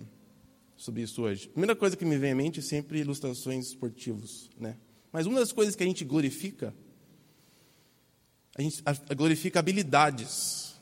[0.75, 1.47] sobre isso hoje.
[1.47, 4.49] Primeira coisa que me vem à mente é sempre ilustrações esportivas.
[4.59, 4.75] Né?
[5.11, 6.73] Mas uma das coisas que a gente glorifica,
[8.57, 8.83] a gente
[9.15, 10.72] glorifica habilidades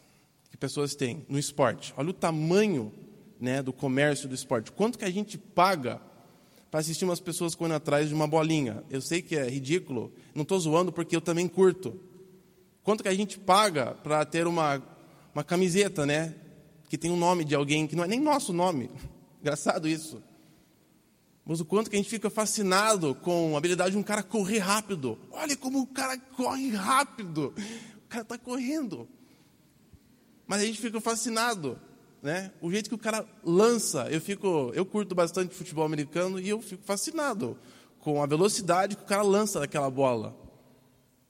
[0.52, 1.94] que pessoas têm no esporte.
[1.98, 2.94] Olha o tamanho
[3.40, 4.72] né, do comércio do esporte.
[4.72, 6.00] Quanto que a gente paga
[6.70, 8.84] para assistir umas pessoas correndo atrás de uma bolinha?
[8.90, 12.00] Eu sei que é ridículo, não estou zoando porque eu também curto.
[12.84, 14.82] Quanto que a gente paga para ter uma,
[15.34, 16.36] uma camiseta, né,
[16.90, 18.90] que tem um nome de alguém que não é nem nosso nome?
[19.42, 20.22] Engraçado isso.
[21.46, 24.60] Mas o quanto que a gente fica fascinado com a habilidade de um cara correr
[24.60, 25.18] rápido.
[25.32, 27.54] Olha como o cara corre rápido.
[28.06, 29.08] O cara está correndo.
[30.48, 31.80] Mas a gente fica fascinado
[32.22, 32.52] né?
[32.62, 36.62] O jeito que o cara lança, eu fico, eu curto bastante futebol americano e eu
[36.62, 37.58] fico fascinado
[38.00, 40.36] com a velocidade que o cara lança daquela bola.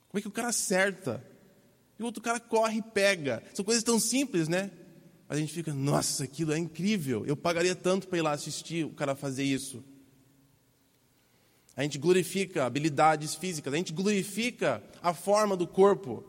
[0.09, 1.25] Como é que o cara acerta?
[1.97, 3.41] E o outro cara corre e pega.
[3.53, 4.69] São coisas tão simples, né?
[5.29, 7.25] A gente fica, nossa, aquilo é incrível.
[7.25, 9.81] Eu pagaria tanto para ir lá assistir o cara fazer isso.
[11.75, 16.25] A gente glorifica habilidades físicas, a gente glorifica a forma do corpo.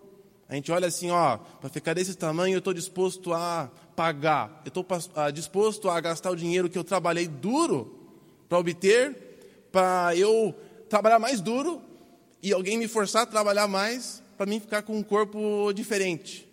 [0.52, 4.68] A gente olha assim, ó, para ficar desse tamanho eu estou disposto a pagar, eu
[4.68, 4.86] estou
[5.16, 7.98] ah, disposto a gastar o dinheiro que eu trabalhei duro
[8.50, 9.16] para obter,
[9.72, 10.54] para eu
[10.90, 11.80] trabalhar mais duro
[12.42, 16.46] e alguém me forçar a trabalhar mais para mim ficar com um corpo diferente.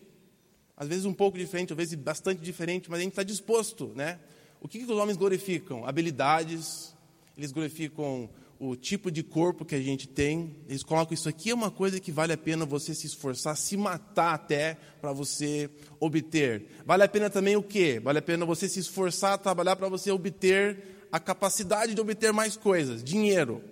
[0.77, 4.17] Às vezes um pouco diferente, às vezes bastante diferente, mas a gente está disposto, né?
[4.61, 5.85] O que, que os homens glorificam?
[5.85, 6.95] Habilidades,
[7.37, 11.53] eles glorificam o tipo de corpo que a gente tem, eles colocam isso aqui é
[11.53, 16.65] uma coisa que vale a pena você se esforçar, se matar até para você obter.
[16.85, 18.01] Vale a pena também o quê?
[18.03, 22.57] Vale a pena você se esforçar, trabalhar para você obter a capacidade de obter mais
[22.57, 23.63] coisas, dinheiro.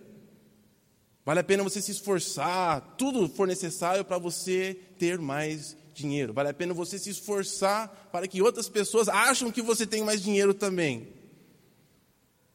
[1.25, 6.31] Vale a pena você se esforçar, tudo for necessário para você ter mais dinheiro.
[6.31, 10.21] Vale a pena você se esforçar para que outras pessoas acham que você tem mais
[10.21, 11.16] dinheiro também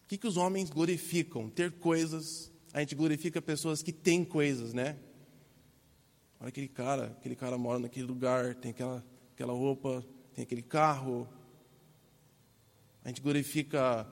[0.06, 1.48] que, que os homens glorificam?
[1.48, 2.52] Ter coisas.
[2.72, 4.96] A gente glorifica pessoas que têm coisas, né?
[6.40, 11.28] Olha aquele cara, aquele cara mora naquele lugar, tem aquela, aquela roupa, tem aquele carro.
[13.04, 14.06] A gente glorifica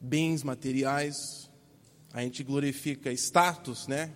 [0.00, 1.50] bens materiais,
[2.12, 4.12] a gente glorifica status, né?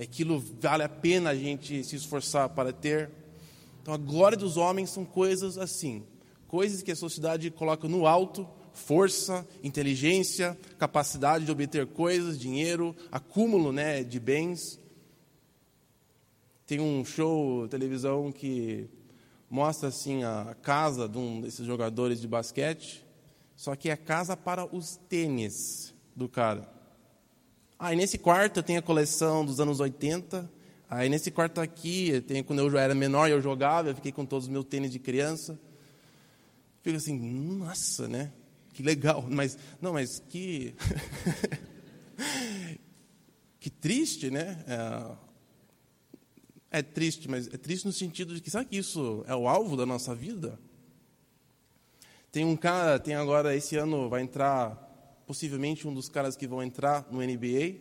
[0.00, 3.10] Aquilo vale a pena a gente se esforçar para ter.
[3.82, 6.04] Então, a glória dos homens são coisas assim,
[6.48, 13.72] coisas que a sociedade coloca no alto força, inteligência, capacidade de obter coisas, dinheiro, acúmulo
[13.72, 14.78] né, de bens.
[16.66, 18.88] Tem um show televisão que
[19.50, 23.04] mostra assim a casa de um desses jogadores de basquete,
[23.56, 26.68] só que é casa para os tênis do cara.
[27.78, 30.50] Aí nesse quarto tem a coleção dos anos 80.
[30.88, 34.24] Aí nesse quarto aqui, tem quando eu já era menor, eu jogava, eu fiquei com
[34.24, 35.58] todos os meus tênis de criança.
[36.82, 38.32] Fico assim, nossa, né?
[38.76, 40.74] Que legal, mas não, mas que
[43.58, 44.62] que triste, né?
[46.70, 49.48] É, é, triste, mas é triste no sentido de que sabe que isso é o
[49.48, 50.60] alvo da nossa vida?
[52.30, 54.74] Tem um cara, tem agora esse ano vai entrar
[55.26, 57.80] possivelmente um dos caras que vão entrar no NBA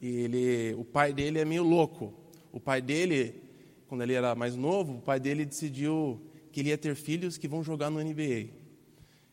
[0.00, 2.14] e ele, o pai dele é meio louco.
[2.52, 3.42] O pai dele,
[3.88, 6.22] quando ele era mais novo, o pai dele decidiu
[6.52, 8.57] que ele ia ter filhos que vão jogar no NBA.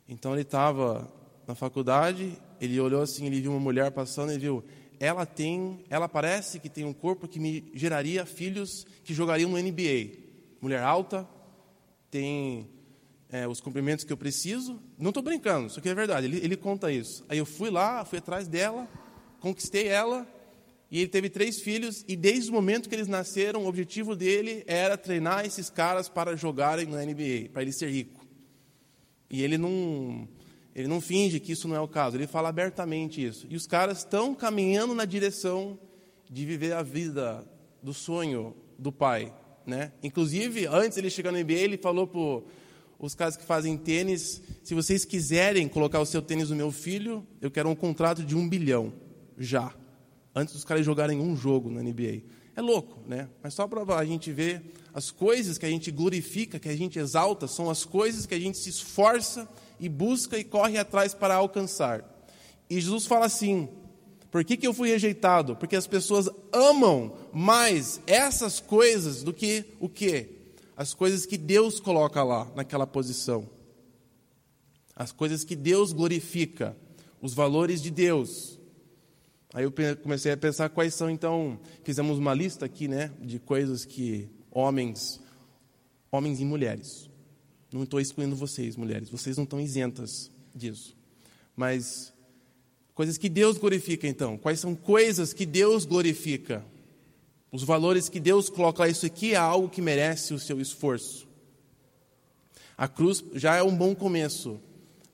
[0.08, 1.12] Então ele estava
[1.48, 4.64] na faculdade, ele olhou assim, ele viu uma mulher passando e viu,
[5.00, 9.58] ela tem, ela parece que tem um corpo que me geraria filhos que jogariam no
[9.58, 10.12] NBA.
[10.62, 11.28] Mulher alta,
[12.10, 12.70] tem
[13.30, 14.80] é, os cumprimentos que eu preciso.
[14.98, 16.28] Não estou brincando, isso aqui é verdade.
[16.28, 17.26] Ele, ele conta isso.
[17.28, 18.88] Aí eu fui lá, fui atrás dela,
[19.40, 20.28] conquistei ela,
[20.90, 24.64] e ele teve três filhos, e desde o momento que eles nasceram, o objetivo dele
[24.68, 28.15] era treinar esses caras para jogarem no NBA, para ele ser rico.
[29.30, 30.28] E ele não,
[30.76, 33.48] ele não finge que isso não é o caso, ele fala abertamente isso.
[33.50, 35.80] E os caras estão caminhando na direção
[36.30, 37.46] de viver a vida
[37.82, 39.34] do sonho do pai.
[39.66, 39.92] Né?
[40.04, 42.44] Inclusive, antes ele chegar no NBA, ele falou para
[43.00, 47.26] os caras que fazem tênis: se vocês quiserem colocar o seu tênis no meu filho,
[47.42, 48.94] eu quero um contrato de um bilhão,
[49.38, 49.74] já.
[50.36, 52.24] Antes dos caras jogarem um jogo na NBA.
[52.56, 53.28] É louco, né?
[53.44, 56.98] Mas só para a gente ver as coisas que a gente glorifica, que a gente
[56.98, 59.48] exalta, são as coisas que a gente se esforça
[59.80, 62.04] e busca e corre atrás para alcançar.
[62.70, 63.68] E Jesus fala assim:
[64.32, 65.56] por que, que eu fui rejeitado?
[65.56, 70.30] Porque as pessoas amam mais essas coisas do que o quê?
[70.78, 73.50] As coisas que Deus coloca lá, naquela posição.
[74.96, 76.76] As coisas que Deus glorifica,
[77.22, 78.60] os valores de Deus.
[79.56, 83.86] Aí eu comecei a pensar quais são, então, fizemos uma lista aqui, né, de coisas
[83.86, 85.22] que homens,
[86.12, 87.10] homens e mulheres,
[87.72, 90.94] não estou excluindo vocês, mulheres, vocês não estão isentas disso,
[91.56, 92.14] mas
[92.94, 96.62] coisas que Deus glorifica, então, quais são coisas que Deus glorifica?
[97.50, 101.30] Os valores que Deus coloca, isso aqui é algo que merece o seu esforço.
[102.78, 104.60] A cruz já é um bom começo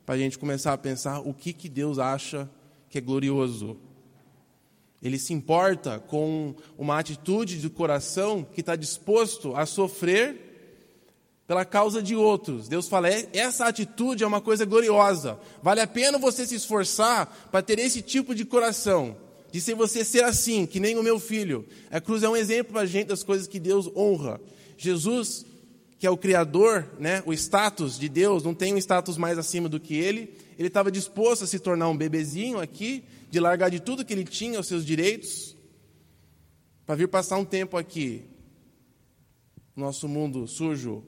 [0.03, 2.49] para a gente começar a pensar o que, que Deus acha
[2.89, 3.77] que é glorioso,
[5.01, 10.51] ele se importa com uma atitude de coração que está disposto a sofrer
[11.47, 12.67] pela causa de outros.
[12.67, 15.39] Deus fala: é, essa atitude é uma coisa gloriosa.
[15.61, 19.17] Vale a pena você se esforçar para ter esse tipo de coração,
[19.51, 21.65] de ser você ser assim, que nem o meu filho.
[21.89, 24.39] A cruz é um exemplo para a gente das coisas que Deus honra.
[24.77, 25.45] Jesus,
[25.97, 29.67] que é o Criador, né, o status de Deus, não tem um status mais acima
[29.67, 30.33] do que ele.
[30.57, 34.25] Ele estava disposto a se tornar um bebezinho aqui de largar de tudo que ele
[34.25, 35.55] tinha, os seus direitos,
[36.85, 38.25] para vir passar um tempo aqui,
[39.73, 41.01] nosso mundo sujo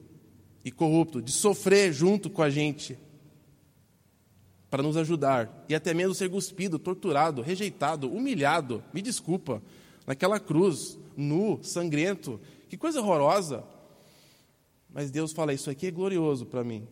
[0.64, 2.98] e corrupto, de sofrer junto com a gente,
[4.70, 9.62] para nos ajudar, e até mesmo ser cuspido, torturado, rejeitado, humilhado, me desculpa,
[10.06, 13.62] naquela cruz, nu, sangrento, que coisa horrorosa.
[14.88, 16.88] Mas Deus fala: Isso aqui é glorioso para mim.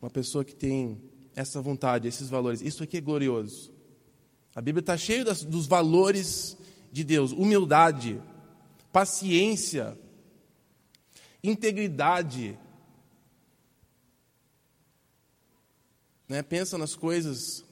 [0.00, 1.00] Uma pessoa que tem
[1.34, 3.73] essa vontade, esses valores, isso aqui é glorioso.
[4.54, 6.56] A Bíblia está cheia das, dos valores
[6.92, 8.20] de Deus: humildade,
[8.92, 9.98] paciência,
[11.42, 12.58] integridade.
[16.28, 16.42] Né?
[16.42, 17.64] Pensa nas coisas,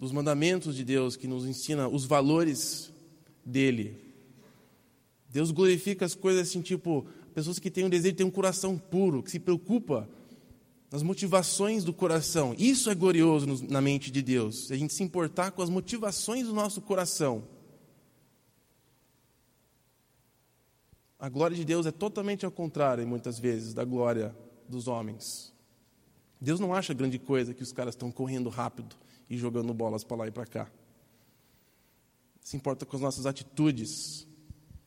[0.00, 2.90] dos mandamentos de Deus que nos ensina os valores
[3.44, 4.02] dele.
[5.28, 8.78] Deus glorifica as coisas assim, tipo, pessoas que têm um desejo de ter um coração
[8.78, 10.08] puro, que se preocupa
[10.90, 12.54] nas motivações do coração.
[12.58, 16.52] Isso é glorioso na mente de Deus, a gente se importar com as motivações do
[16.52, 17.44] nosso coração.
[21.18, 24.34] A glória de Deus é totalmente ao contrário, muitas vezes, da glória
[24.66, 25.52] dos homens.
[26.40, 28.96] Deus não acha grande coisa que os caras estão correndo rápido
[29.28, 30.70] e jogando bolas para lá e para cá.
[32.40, 34.26] Se importa com as nossas atitudes.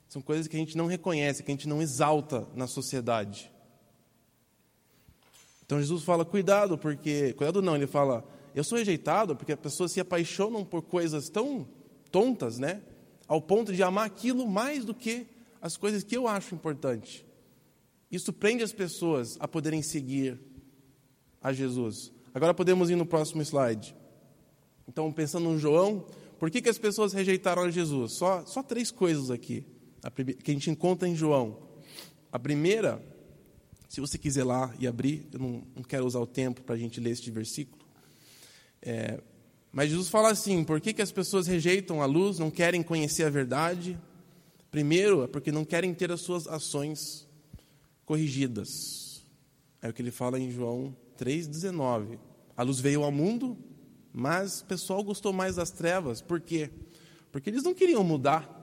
[0.09, 3.52] São coisas que a gente não reconhece, que a gente não exalta na sociedade.
[5.73, 7.33] Então Jesus fala: cuidado, porque.
[7.33, 11.67] Cuidado não, ele fala: eu sou rejeitado porque as pessoas se apaixonam por coisas tão
[12.11, 12.83] tontas, né?
[13.27, 15.25] Ao ponto de amar aquilo mais do que
[15.59, 17.25] as coisas que eu acho importante.
[18.11, 20.39] Isso prende as pessoas a poderem seguir
[21.41, 22.11] a Jesus.
[22.35, 23.95] Agora podemos ir no próximo slide.
[24.87, 26.05] Então, pensando no João,
[26.37, 28.13] por que, que as pessoas rejeitaram a Jesus?
[28.13, 29.65] Só, só três coisas aqui
[30.43, 31.57] que a gente encontra em João.
[32.31, 33.01] A primeira
[33.93, 36.77] se você quiser lá e abrir, eu não, não quero usar o tempo para a
[36.79, 37.85] gente ler este versículo.
[38.81, 39.21] É,
[39.71, 43.23] mas Jesus fala assim: por que, que as pessoas rejeitam a luz, não querem conhecer
[43.23, 43.95] a verdade?
[44.71, 47.27] Primeiro, é porque não querem ter as suas ações
[48.03, 49.23] corrigidas.
[49.79, 52.17] É o que ele fala em João 3,19.
[52.57, 53.55] A luz veio ao mundo,
[54.11, 56.19] mas o pessoal gostou mais das trevas.
[56.19, 56.71] Por quê?
[57.31, 58.62] Porque eles não queriam mudar.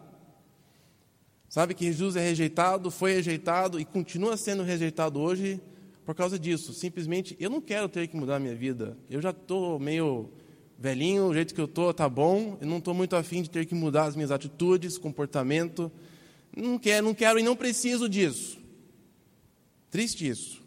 [1.50, 5.60] Sabe que Jesus é rejeitado, foi rejeitado e continua sendo rejeitado hoje
[6.06, 6.72] por causa disso.
[6.72, 8.96] Simplesmente, eu não quero ter que mudar a minha vida.
[9.10, 10.30] Eu já estou meio
[10.78, 12.56] velhinho, o jeito que eu estou está bom.
[12.60, 15.90] Eu não estou muito afim de ter que mudar as minhas atitudes, comportamento.
[16.56, 18.56] Não quero, não quero e não preciso disso.
[19.90, 20.62] Triste isso.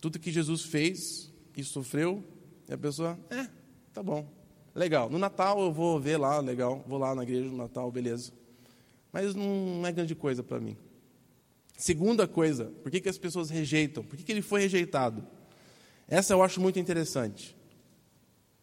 [0.00, 2.24] Tudo que Jesus fez e sofreu,
[2.68, 3.46] e a pessoa, é,
[3.92, 4.26] tá bom,
[4.74, 5.08] legal.
[5.08, 6.84] No Natal eu vou ver lá, legal.
[6.88, 8.41] Vou lá na igreja no Natal, beleza
[9.12, 10.76] mas não é grande coisa para mim.
[11.76, 14.04] Segunda coisa, por que, que as pessoas rejeitam?
[14.04, 15.26] Por que, que ele foi rejeitado?
[16.08, 17.56] Essa eu acho muito interessante.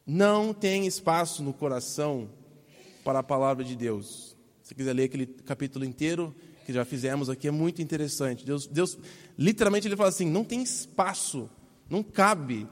[0.06, 2.30] Não tem espaço no coração
[3.04, 4.36] para a palavra de Deus.
[4.64, 6.34] Se quiser ler aquele capítulo inteiro
[6.66, 8.46] que já fizemos aqui, é muito interessante.
[8.46, 8.98] Deus, Deus
[9.38, 11.50] literalmente, ele fala assim: não tem espaço,
[11.90, 12.68] não cabe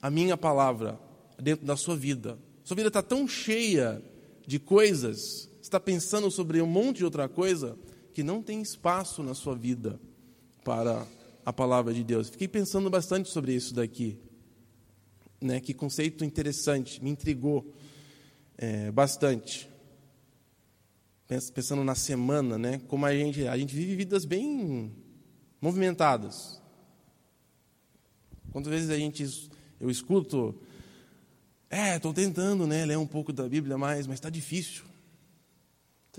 [0.00, 0.98] a minha palavra
[1.38, 2.38] dentro da sua vida.
[2.64, 4.02] Sua vida está tão cheia
[4.46, 7.78] de coisas, está pensando sobre um monte de outra coisa,
[8.12, 10.00] que não tem espaço na sua vida
[10.64, 11.06] para
[11.46, 12.28] a palavra de Deus.
[12.28, 14.18] Fiquei pensando bastante sobre isso daqui.
[15.40, 15.60] Né?
[15.60, 17.72] Que conceito interessante, me intrigou
[18.58, 19.70] é, bastante.
[21.54, 22.80] Pensando na semana, né?
[22.88, 24.92] como a gente, a gente vive vidas bem
[25.60, 26.60] movimentadas.
[28.50, 29.48] Quantas vezes a gente,
[29.78, 30.60] eu escuto,
[31.70, 34.89] é, estou tentando né, ler um pouco da Bíblia mais, mas está difícil.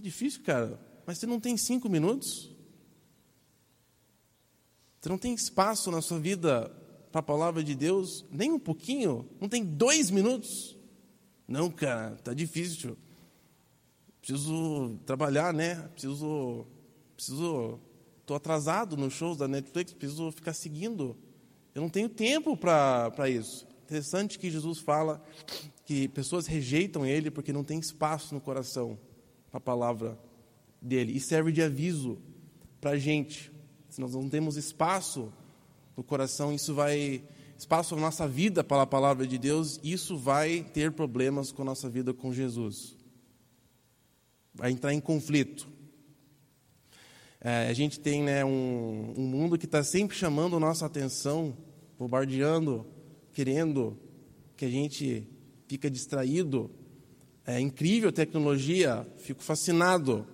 [0.01, 0.79] Está difícil, cara.
[1.05, 2.49] Mas você não tem cinco minutos?
[4.99, 6.69] Você não tem espaço na sua vida
[7.11, 8.25] para a palavra de Deus?
[8.31, 9.29] Nem um pouquinho?
[9.39, 10.75] Não tem dois minutos?
[11.47, 12.97] Não, cara, está difícil.
[14.21, 15.75] Preciso trabalhar, né?
[15.89, 16.65] Preciso.
[17.15, 17.79] Preciso.
[18.21, 21.15] Estou atrasado nos shows da Netflix, preciso ficar seguindo.
[21.75, 23.67] Eu não tenho tempo para isso.
[23.83, 25.23] Interessante que Jesus fala
[25.85, 28.97] que pessoas rejeitam ele porque não tem espaço no coração
[29.51, 30.17] a palavra
[30.81, 31.15] dele.
[31.15, 32.17] E serve de aviso
[32.79, 33.51] para a gente.
[33.89, 35.31] Se nós não temos espaço
[35.95, 37.23] no coração, isso vai.
[37.57, 41.65] Espaço na nossa vida para a palavra de Deus, isso vai ter problemas com a
[41.65, 42.95] nossa vida com Jesus.
[44.51, 45.69] Vai entrar em conflito.
[47.39, 51.55] É, a gente tem né, um, um mundo que está sempre chamando nossa atenção,
[51.99, 52.85] bombardeando,
[53.31, 53.95] querendo
[54.57, 55.27] que a gente
[55.67, 56.69] fica distraído.
[57.45, 60.27] É incrível a tecnologia, fico fascinado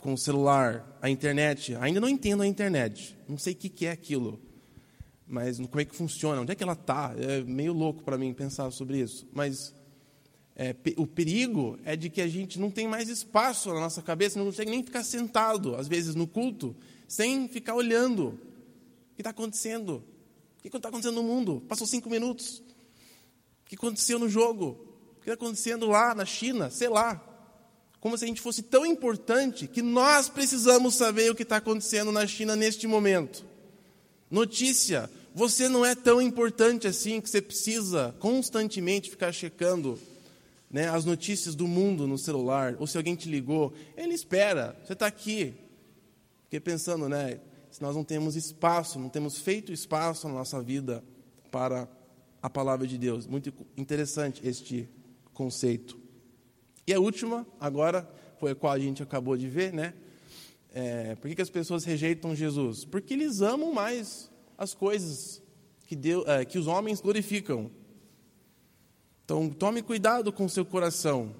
[0.00, 1.74] com o celular, a internet.
[1.76, 4.40] Ainda não entendo a internet, não sei o que é aquilo,
[5.26, 7.14] mas como é que funciona, onde é que ela está.
[7.16, 9.26] É meio louco para mim pensar sobre isso.
[9.32, 9.72] Mas
[10.56, 14.38] é, o perigo é de que a gente não tem mais espaço na nossa cabeça,
[14.38, 16.76] não consegue nem ficar sentado, às vezes, no culto,
[17.08, 20.04] sem ficar olhando o que está acontecendo.
[20.58, 21.62] O que está acontecendo no mundo?
[21.66, 22.58] Passou cinco minutos.
[22.58, 24.89] O que aconteceu no jogo?
[25.22, 26.70] Que está acontecendo lá na China?
[26.70, 27.22] Sei lá.
[28.00, 32.10] Como se a gente fosse tão importante que nós precisamos saber o que está acontecendo
[32.10, 33.44] na China neste momento.
[34.30, 39.98] Notícia: você não é tão importante assim que você precisa constantemente ficar checando
[40.70, 44.92] né, as notícias do mundo no celular, ou se alguém te ligou, ele espera, você
[44.92, 45.54] está aqui.
[46.44, 47.40] Fiquei pensando, né,
[47.70, 51.02] se nós não temos espaço, não temos feito espaço na nossa vida
[51.50, 51.88] para
[52.42, 53.26] a palavra de Deus.
[53.26, 54.88] Muito interessante este
[55.40, 55.98] conceito.
[56.86, 58.06] E a última, agora,
[58.38, 59.94] foi a qual a gente acabou de ver, né?
[60.70, 62.84] É, por que, que as pessoas rejeitam Jesus?
[62.84, 65.42] Porque eles amam mais as coisas
[65.86, 67.70] que, Deus, é, que os homens glorificam.
[69.24, 71.34] Então, tome cuidado com o seu coração.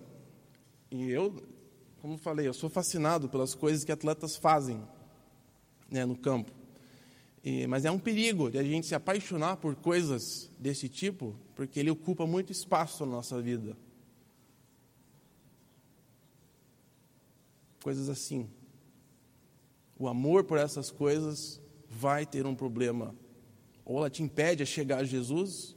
[0.90, 1.42] E eu,
[2.00, 4.82] como falei, eu sou fascinado pelas coisas que atletas fazem
[5.90, 6.52] né, no campo.
[7.44, 11.78] E, mas é um perigo de a gente se apaixonar por coisas desse tipo, porque
[11.78, 13.76] ele ocupa muito espaço na nossa vida.
[17.82, 18.48] Coisas assim.
[19.98, 23.14] O amor por essas coisas vai ter um problema.
[23.84, 25.76] Ou ela te impede a chegar a Jesus.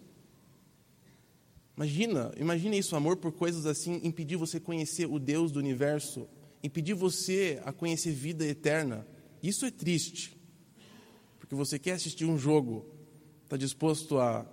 [1.76, 6.28] Imagina, imagine isso, amor por coisas assim, impedir você conhecer o Deus do universo,
[6.62, 9.08] impedir você a conhecer vida eterna.
[9.42, 10.38] Isso é triste.
[11.40, 12.86] Porque você quer assistir um jogo,
[13.44, 14.46] está disposto a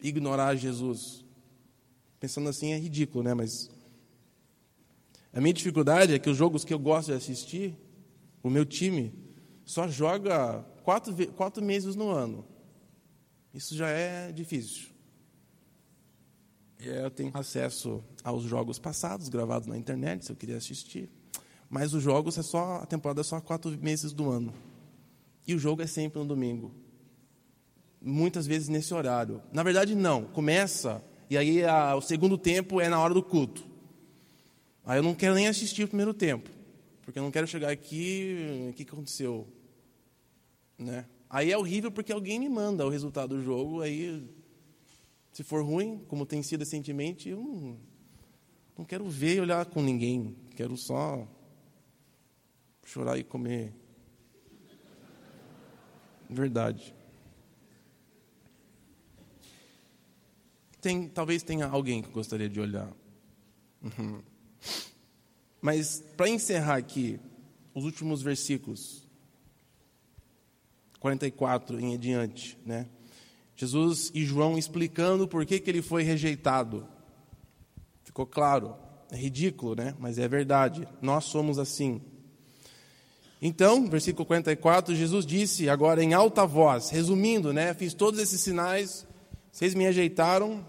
[0.00, 1.24] ignorar Jesus.
[2.20, 3.34] Pensando assim é ridículo, né?
[3.34, 3.68] Mas
[5.36, 7.76] a minha dificuldade é que os jogos que eu gosto de assistir,
[8.42, 9.12] o meu time
[9.66, 12.42] só joga quatro, quatro meses no ano.
[13.52, 14.86] Isso já é difícil.
[16.80, 21.10] Eu tenho acesso aos jogos passados, gravados na internet, se eu queria assistir.
[21.68, 24.54] Mas os jogos é só a temporada é só quatro meses do ano.
[25.46, 26.74] E o jogo é sempre no domingo.
[28.00, 29.42] Muitas vezes nesse horário.
[29.52, 30.24] Na verdade, não.
[30.24, 33.75] Começa e aí a, o segundo tempo é na hora do culto.
[34.86, 36.48] Aí eu não quero nem assistir o primeiro tempo,
[37.02, 39.48] porque eu não quero chegar aqui, o que aconteceu?
[40.78, 41.04] Né?
[41.28, 44.24] Aí é horrível porque alguém me manda o resultado do jogo, aí
[45.32, 47.76] se for ruim, como tem sido recentemente, eu não,
[48.78, 51.26] não quero ver e olhar com ninguém, quero só
[52.84, 53.74] chorar e comer.
[56.30, 56.94] Verdade.
[60.80, 62.92] Tem, talvez tenha alguém que gostaria de olhar.
[63.82, 64.35] Uhum.
[65.60, 67.18] Mas para encerrar aqui,
[67.74, 69.06] os últimos versículos,
[71.00, 72.86] 44 em adiante, né?
[73.56, 76.86] Jesus e João explicando por que, que ele foi rejeitado.
[78.04, 78.76] Ficou claro,
[79.10, 79.94] é ridículo, né?
[79.98, 82.00] Mas é verdade, nós somos assim.
[83.40, 87.74] Então, versículo 44, Jesus disse agora em alta voz, resumindo, né?
[87.74, 89.06] Fiz todos esses sinais,
[89.52, 90.66] vocês me ajeitaram.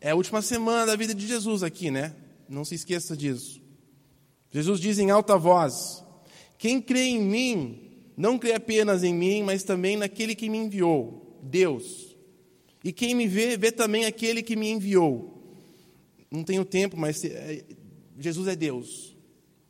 [0.00, 2.14] É a última semana da vida de Jesus aqui, né?
[2.48, 3.60] Não se esqueça disso.
[4.50, 6.04] Jesus diz em alta voz:
[6.56, 11.38] Quem crê em mim, não crê apenas em mim, mas também naquele que me enviou,
[11.42, 12.16] Deus.
[12.82, 15.34] E quem me vê, vê também aquele que me enviou.
[16.30, 17.64] Não tenho tempo, mas é,
[18.18, 19.16] Jesus é Deus,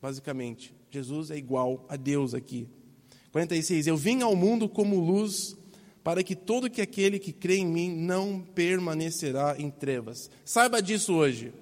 [0.01, 0.75] basicamente.
[0.91, 2.69] Jesus é igual a Deus aqui.
[3.33, 3.87] 46.
[3.87, 5.57] Eu vim ao mundo como luz,
[6.03, 10.31] para que todo que aquele que crê em mim não permanecerá em trevas.
[10.45, 11.53] Saiba disso hoje.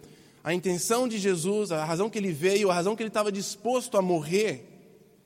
[0.47, 3.99] A intenção de Jesus, a razão que ele veio, a razão que ele estava disposto
[3.99, 4.65] a morrer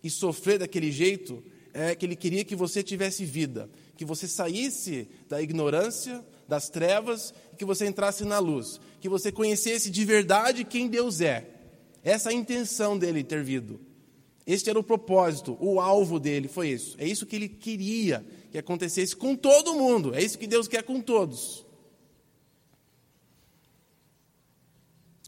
[0.02, 1.44] e sofrer daquele jeito,
[1.74, 3.68] é que ele queria que você tivesse vida,
[3.98, 9.30] que você saísse da ignorância, das trevas, e que você entrasse na luz, que você
[9.30, 11.50] conhecesse de verdade quem Deus é.
[12.02, 13.78] Essa é a intenção dele ter vindo.
[14.46, 16.96] Este era o propósito, o alvo dele foi isso.
[16.98, 20.14] É isso que ele queria que acontecesse com todo mundo.
[20.14, 21.66] É isso que Deus quer com todos.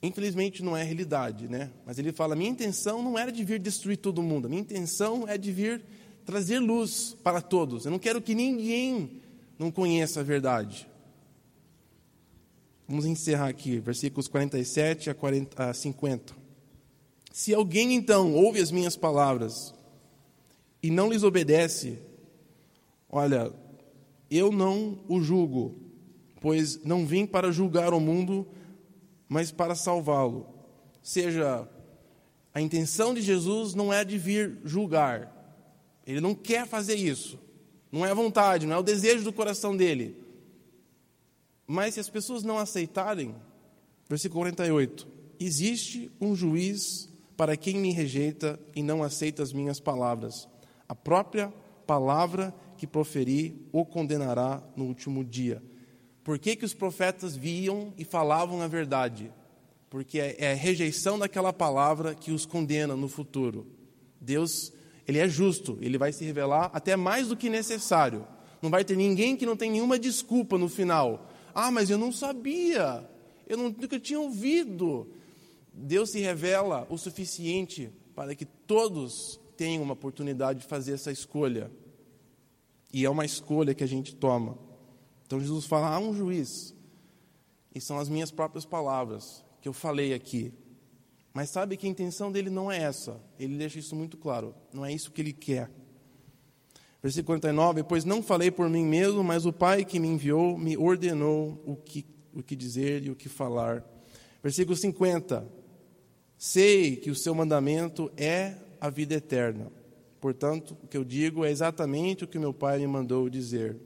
[0.02, 1.70] Infelizmente não é realidade, né?
[1.86, 5.28] Mas ele fala: minha intenção não era de vir destruir todo mundo, a minha intenção
[5.28, 5.82] é de vir
[6.24, 7.84] trazer luz para todos.
[7.84, 9.22] Eu não quero que ninguém
[9.58, 10.88] não conheça a verdade.
[12.88, 16.34] Vamos encerrar aqui, versículos 47 a, 40, a 50.
[17.32, 19.72] Se alguém então ouve as minhas palavras
[20.82, 21.98] e não lhes obedece,
[23.08, 23.52] olha,
[24.30, 25.80] eu não o julgo,
[26.40, 28.46] pois não vim para julgar o mundo,
[29.32, 30.46] mas para salvá-lo.
[31.02, 31.66] Seja,
[32.52, 35.32] a intenção de Jesus não é de vir julgar,
[36.06, 37.38] ele não quer fazer isso,
[37.90, 40.22] não é a vontade, não é o desejo do coração dele.
[41.66, 43.34] Mas se as pessoas não aceitarem,
[44.06, 45.08] versículo 48,
[45.40, 50.46] existe um juiz para quem me rejeita e não aceita as minhas palavras.
[50.86, 51.50] A própria
[51.86, 55.62] palavra que proferi o condenará no último dia.
[56.24, 59.32] Por que, que os profetas viam e falavam a verdade?
[59.90, 63.66] Porque é, é a rejeição daquela palavra que os condena no futuro.
[64.20, 64.72] Deus,
[65.06, 68.26] ele é justo, ele vai se revelar até mais do que necessário.
[68.60, 71.28] Não vai ter ninguém que não tem nenhuma desculpa no final.
[71.52, 73.04] Ah, mas eu não sabia,
[73.48, 75.08] eu não, nunca tinha ouvido.
[75.74, 81.70] Deus se revela o suficiente para que todos tenham uma oportunidade de fazer essa escolha.
[82.92, 84.56] E é uma escolha que a gente toma.
[85.32, 86.74] Então Jesus fala: há um juiz.
[87.74, 90.52] E são as minhas próprias palavras que eu falei aqui.
[91.32, 93.18] Mas sabe que a intenção dele não é essa.
[93.38, 94.54] Ele deixa isso muito claro.
[94.74, 95.70] Não é isso que ele quer.
[97.02, 100.76] Versículo 49: Pois não falei por mim mesmo, mas o Pai que me enviou me
[100.76, 102.04] ordenou o que,
[102.34, 103.82] o que dizer e o que falar.
[104.42, 105.48] Versículo 50:
[106.36, 109.72] Sei que o seu mandamento é a vida eterna.
[110.20, 113.78] Portanto, o que eu digo é exatamente o que meu pai me mandou dizer.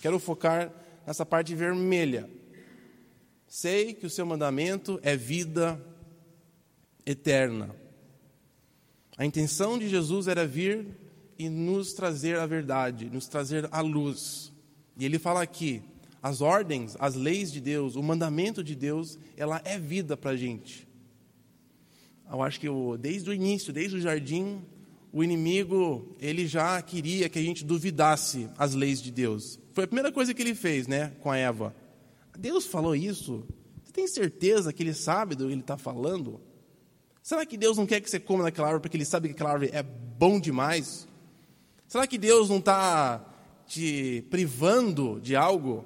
[0.00, 2.28] Quero focar nessa parte vermelha.
[3.46, 5.80] Sei que o seu mandamento é vida
[7.06, 7.74] eterna.
[9.16, 10.86] A intenção de Jesus era vir
[11.38, 14.52] e nos trazer a verdade, nos trazer a luz.
[14.96, 15.82] E ele fala aqui:
[16.22, 20.36] as ordens, as leis de Deus, o mandamento de Deus, ela é vida para a
[20.36, 20.88] gente
[22.30, 24.62] eu acho que o, desde o início, desde o jardim,
[25.14, 29.60] o inimigo ele já queria que a gente duvidasse as leis de Deus.
[29.72, 31.72] Foi a primeira coisa que ele fez, né, com a Eva.
[32.36, 33.46] Deus falou isso?
[33.84, 36.40] Você tem certeza que ele sabe do que ele está falando?
[37.22, 39.52] Será que Deus não quer que você coma daquela árvore porque ele sabe que aquela
[39.52, 41.06] árvore é bom demais?
[41.86, 43.24] Será que Deus não está
[43.68, 45.84] te privando de algo?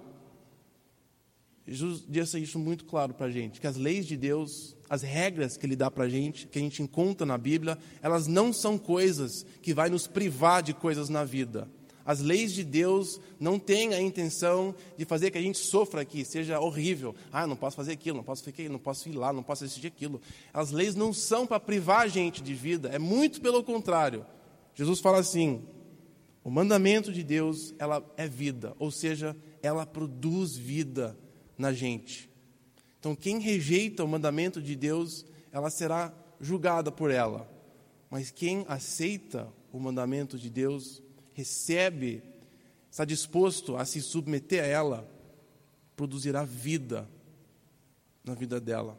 [1.67, 5.57] Jesus disse isso muito claro para a gente, que as leis de Deus as regras
[5.57, 8.79] que ele dá para a gente, que a gente encontra na Bíblia, elas não são
[8.79, 11.69] coisas que vai nos privar de coisas na vida.
[12.09, 16.25] As leis de Deus não têm a intenção de fazer que a gente sofra aqui,
[16.25, 17.15] seja horrível.
[17.31, 19.89] Ah, não posso fazer aquilo, não posso aquilo, não posso ir lá, não posso assistir
[19.89, 20.19] aquilo.
[20.51, 24.25] As leis não são para privar a gente de vida, é muito pelo contrário.
[24.75, 25.63] Jesus fala assim:
[26.43, 31.15] o mandamento de Deus, ela é vida, ou seja, ela produz vida
[31.59, 32.28] na gente.
[32.99, 37.49] Então, quem rejeita o mandamento de Deus, ela será julgada por ela.
[38.11, 42.23] Mas quem aceita o mandamento de Deus, recebe,
[42.91, 45.09] está disposto a se submeter a ela,
[45.95, 47.09] produzirá vida
[48.25, 48.99] na vida dela.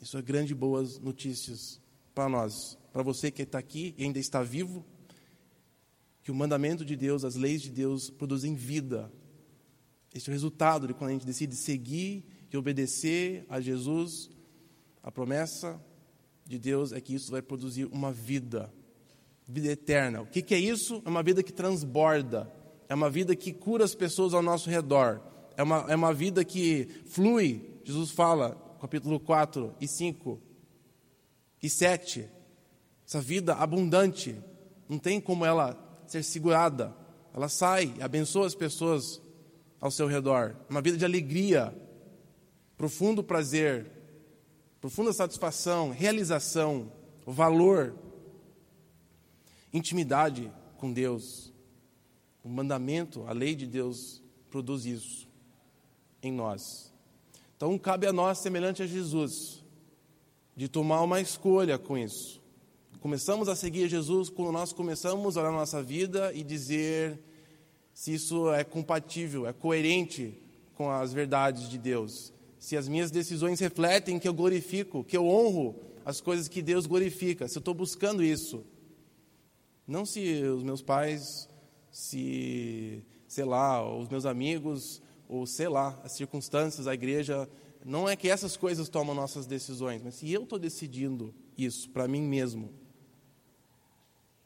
[0.00, 1.80] Isso é grande boas notícias
[2.14, 2.78] para nós.
[2.92, 4.84] Para você que está aqui e ainda está vivo,
[6.22, 9.10] que o mandamento de Deus, as leis de Deus produzem vida.
[10.14, 14.30] Esse é o resultado de quando a gente decide seguir que obedecer a Jesus,
[15.02, 15.80] a promessa
[16.46, 18.72] de Deus é que isso vai produzir uma vida.
[19.46, 20.22] Vida eterna.
[20.22, 21.02] O que, é isso?
[21.04, 22.50] É uma vida que transborda.
[22.88, 25.20] É uma vida que cura as pessoas ao nosso redor.
[25.56, 27.80] É uma, é uma vida que flui.
[27.84, 30.40] Jesus fala, capítulo 4 e 5
[31.62, 32.28] e 7.
[33.06, 34.36] Essa vida abundante.
[34.88, 36.94] Não tem como ela ser segurada.
[37.34, 39.20] Ela sai, abençoa as pessoas
[39.80, 40.56] ao seu redor.
[40.68, 41.74] Uma vida de alegria,
[42.78, 43.90] profundo prazer,
[44.80, 46.92] profunda satisfação, realização,
[47.26, 47.98] valor,
[49.74, 51.52] intimidade com Deus.
[52.42, 55.28] O mandamento, a lei de Deus produz isso
[56.22, 56.92] em nós.
[57.56, 59.64] Então cabe a nós, semelhante a Jesus,
[60.56, 62.40] de tomar uma escolha com isso.
[63.00, 67.18] Começamos a seguir Jesus quando nós começamos a olhar a nossa vida e dizer
[67.92, 70.40] se isso é compatível, é coerente
[70.76, 72.32] com as verdades de Deus.
[72.58, 76.86] Se as minhas decisões refletem que eu glorifico, que eu honro as coisas que Deus
[76.86, 78.64] glorifica, se eu estou buscando isso.
[79.86, 81.48] Não se os meus pais,
[81.90, 87.48] se, sei lá, os meus amigos, ou sei lá, as circunstâncias, a igreja.
[87.84, 92.08] Não é que essas coisas tomam nossas decisões, mas se eu estou decidindo isso para
[92.08, 92.72] mim mesmo,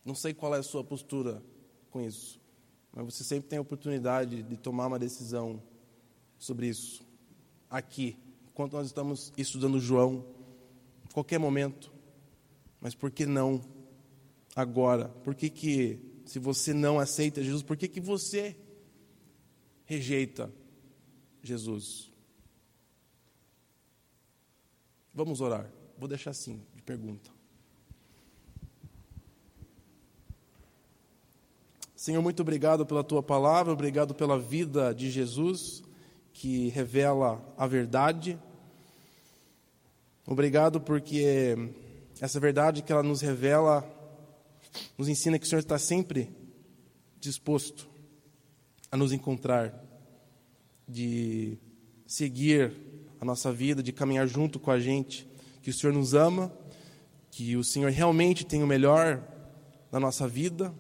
[0.05, 1.43] não sei qual é a sua postura
[1.91, 2.41] com isso,
[2.93, 5.63] mas você sempre tem a oportunidade de tomar uma decisão
[6.39, 7.05] sobre isso,
[7.73, 8.19] aqui,
[8.51, 10.27] enquanto nós estamos estudando João,
[11.09, 11.91] em qualquer momento.
[12.79, 13.63] Mas por que não
[14.55, 15.09] agora?
[15.09, 18.55] Por que, que se você não aceita Jesus, por que, que você
[19.87, 20.53] rejeita
[21.43, 22.13] Jesus?
[25.15, 25.71] Vamos orar.
[25.99, 27.31] Vou deixar assim de pergunta.
[31.97, 35.85] Senhor, muito obrigado pela tua palavra, obrigado pela vida de Jesus,
[36.33, 38.39] que revela a verdade.
[40.27, 41.57] Obrigado porque
[42.21, 43.89] essa verdade que ela nos revela
[44.97, 46.31] nos ensina que o Senhor está sempre
[47.21, 47.89] disposto
[48.91, 49.75] a nos encontrar,
[50.89, 51.59] de
[52.07, 52.75] seguir
[53.21, 55.29] a nossa vida, de caminhar junto com a gente,
[55.63, 56.53] que o Senhor nos ama,
[57.31, 59.23] que o Senhor realmente tem o melhor
[59.91, 60.75] na nossa vida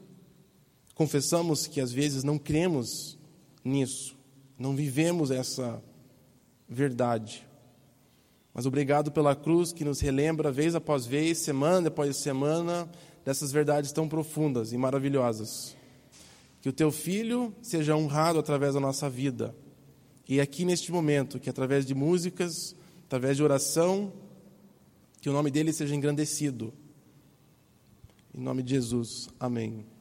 [0.94, 3.18] confessamos que às vezes não cremos
[3.64, 4.16] nisso,
[4.63, 5.83] não vivemos essa
[6.69, 7.45] verdade.
[8.55, 12.89] Mas obrigado pela cruz que nos relembra vez após vez, semana após semana,
[13.25, 15.77] dessas verdades tão profundas e maravilhosas.
[16.61, 19.53] Que o teu filho seja honrado através da nossa vida.
[20.29, 24.13] E aqui neste momento, que através de músicas, através de oração,
[25.21, 26.73] que o nome dele seja engrandecido.
[28.33, 29.29] Em nome de Jesus.
[29.41, 29.91] Amém.